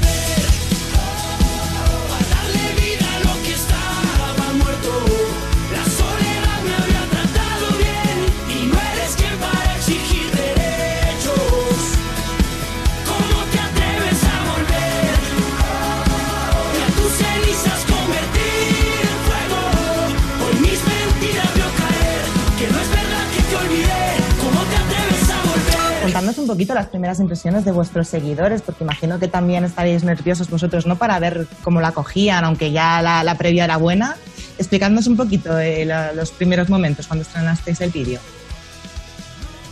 [26.30, 30.48] Contadnos un poquito las primeras impresiones de vuestros seguidores, porque imagino que también estaréis nerviosos
[30.48, 30.94] vosotros, ¿no?
[30.94, 34.14] Para ver cómo la acogían, aunque ya la, la previa era buena.
[34.56, 38.20] Explicadnos un poquito eh, la- los primeros momentos cuando estrenasteis el vídeo.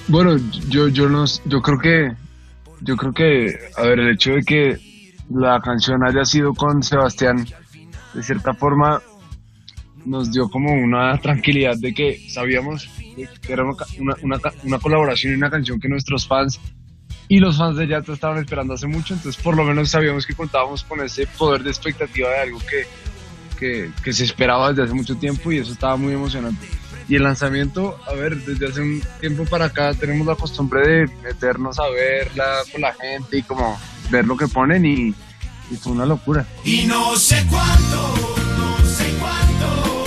[0.08, 0.36] Bueno,
[0.68, 2.12] yo, yo, no, yo creo que,
[2.80, 4.78] yo creo que, a ver, el hecho de que
[5.32, 7.46] la canción haya sido con Sebastián,
[8.14, 9.00] de cierta forma,
[10.04, 12.88] nos dio como una tranquilidad de que sabíamos
[13.26, 13.76] que era una,
[14.22, 16.60] una, una colaboración y una canción que nuestros fans
[17.28, 20.34] y los fans de Yato estaban esperando hace mucho, entonces por lo menos sabíamos que
[20.34, 22.86] contábamos con ese poder de expectativa de algo que,
[23.58, 26.66] que, que se esperaba desde hace mucho tiempo y eso estaba muy emocionante.
[27.06, 31.06] Y el lanzamiento, a ver, desde hace un tiempo para acá tenemos la costumbre de
[31.22, 33.78] meternos a verla con la gente y como
[34.10, 35.14] ver lo que ponen y,
[35.70, 36.46] y fue una locura.
[36.64, 38.14] Y no sé cuánto,
[38.58, 39.97] no sé cuánto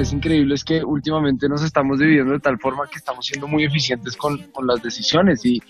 [0.00, 3.64] es increíble es que últimamente nos estamos dividiendo de tal forma que estamos siendo muy
[3.64, 5.62] eficientes con, con las decisiones y,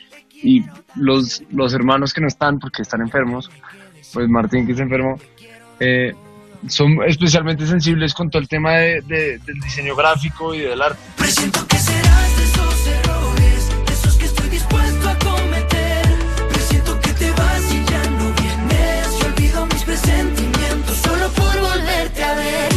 [0.43, 0.65] y
[0.95, 3.51] los, los hermanos que no están porque están enfermos,
[4.13, 5.19] pues Martín que es enfermo,
[5.79, 6.15] eh,
[6.69, 10.99] son especialmente sensibles con todo el tema de- de- del diseño gráfico y del arte.
[11.17, 16.07] Presiento que serás de esos errores, de esos que estoy dispuesto a cometer.
[16.53, 19.19] Presiento que te vas y ya no vienes.
[19.21, 22.71] Yo olvido mis presentimientos solo por volverte a ver.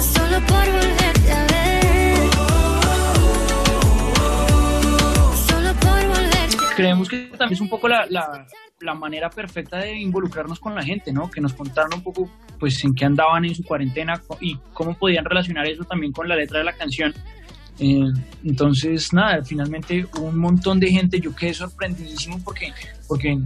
[0.00, 2.30] Solo por volverte a ver.
[5.48, 6.76] Solo por volverte a ver.
[6.76, 8.46] creemos que también es un poco la, la-
[8.80, 11.30] la manera perfecta de involucrarnos con la gente, ¿no?
[11.30, 15.24] Que nos contaron un poco, pues, en qué andaban en su cuarentena y cómo podían
[15.24, 17.14] relacionar eso también con la letra de la canción.
[17.80, 18.10] Eh,
[18.44, 22.72] entonces, nada, finalmente un montón de gente, yo quedé sorprendidísimo porque,
[23.06, 23.38] porque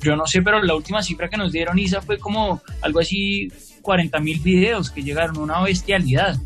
[0.00, 3.48] yo no sé, pero la última cifra que nos dieron Isa fue como algo así,
[3.80, 6.36] 40 mil videos que llegaron, una bestialidad.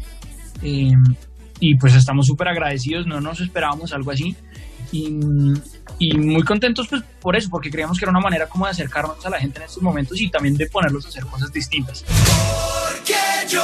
[0.62, 0.92] Eh,
[1.60, 4.36] y pues estamos súper agradecidos, no nos esperábamos algo así.
[4.90, 5.08] Y,
[5.98, 9.24] y muy contentos pues por eso, porque creíamos que era una manera como de acercarnos
[9.26, 12.04] a la gente en estos momentos y también de ponerlos a hacer cosas distintas.
[12.06, 13.14] Porque
[13.48, 13.62] yo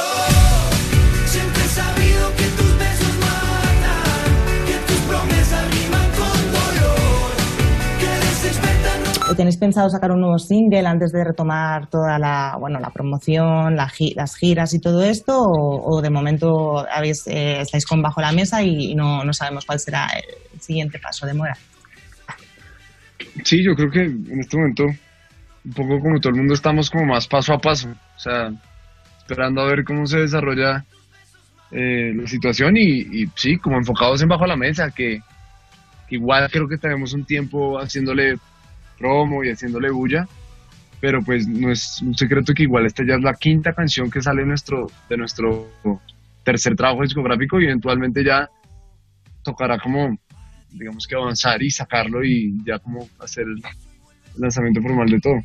[1.25, 7.31] siempre he sabido que tus besos matan, que tus promesas riman con dolor,
[7.99, 12.19] que eres experta en ¿O ¿Tenéis pensado sacar un nuevo single antes de retomar toda
[12.19, 15.41] la, bueno, la promoción, la gi- las giras y todo esto?
[15.41, 19.33] ¿O, o de momento habéis, eh, estáis con bajo la mesa y, y no, no
[19.33, 21.57] sabemos cuál será el siguiente paso de Mora?
[23.43, 27.05] Sí, yo creo que en este momento, un poco como todo el mundo, estamos como
[27.05, 28.51] más paso a paso, o sea,
[29.19, 30.85] esperando a ver cómo se desarrolla
[31.71, 35.21] eh, la situación y, y sí, como enfocados en bajo la mesa, que,
[36.07, 38.37] que igual creo que tenemos un tiempo haciéndole
[38.97, 40.27] promo y haciéndole bulla,
[40.99, 44.21] pero pues no es un secreto que igual esta ya es la quinta canción que
[44.21, 45.69] sale nuestro, de nuestro
[46.43, 48.49] tercer trabajo discográfico y eventualmente ya
[49.43, 50.17] tocará como
[50.77, 53.63] digamos que avanzar y sacarlo y ya como hacer el
[54.37, 55.41] lanzamiento formal de todo.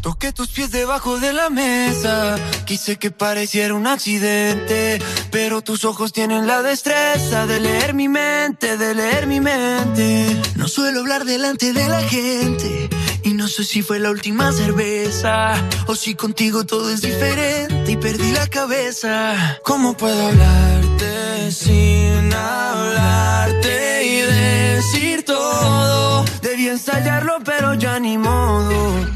[0.00, 2.38] Toqué tus pies debajo de la mesa.
[2.64, 4.98] Quise que pareciera un accidente.
[5.30, 10.40] Pero tus ojos tienen la destreza de leer mi mente, de leer mi mente.
[10.56, 12.88] No suelo hablar delante de la gente.
[13.24, 15.54] Y no sé si fue la última cerveza.
[15.86, 19.58] O si contigo todo es diferente y perdí la cabeza.
[19.64, 21.09] ¿Cómo puedo hablarte
[21.50, 26.24] sin hablarte y decir todo?
[26.42, 29.06] Debí ensayarlo, pero ya ni modo.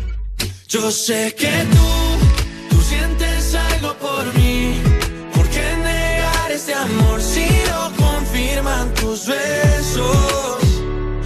[0.69, 4.81] Yo sé que tú, tú sientes algo por mí.
[5.35, 10.59] ¿Por qué negar este amor si lo confirman tus besos?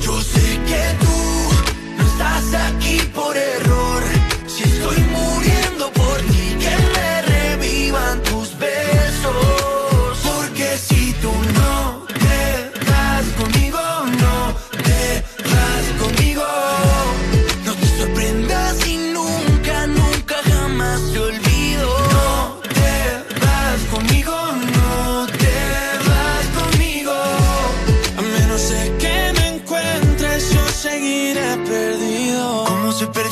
[0.01, 1.17] Yo sé que tú
[1.97, 3.48] no estás aquí por error.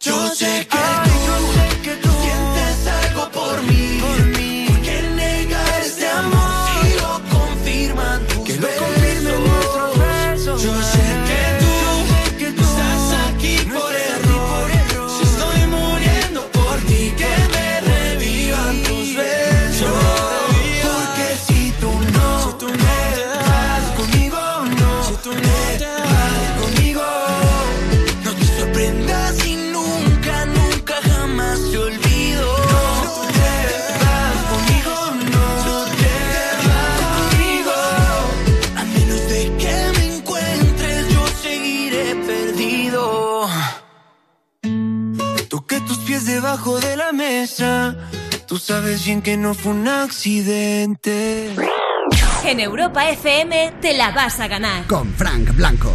[0.00, 1.27] Yo, sé que
[46.48, 47.94] debajo de la mesa.
[48.46, 51.54] Tú sabes bien que no fue un accidente.
[52.42, 54.86] En Europa FM te la vas a ganar.
[54.86, 55.92] Con Frank Blanco.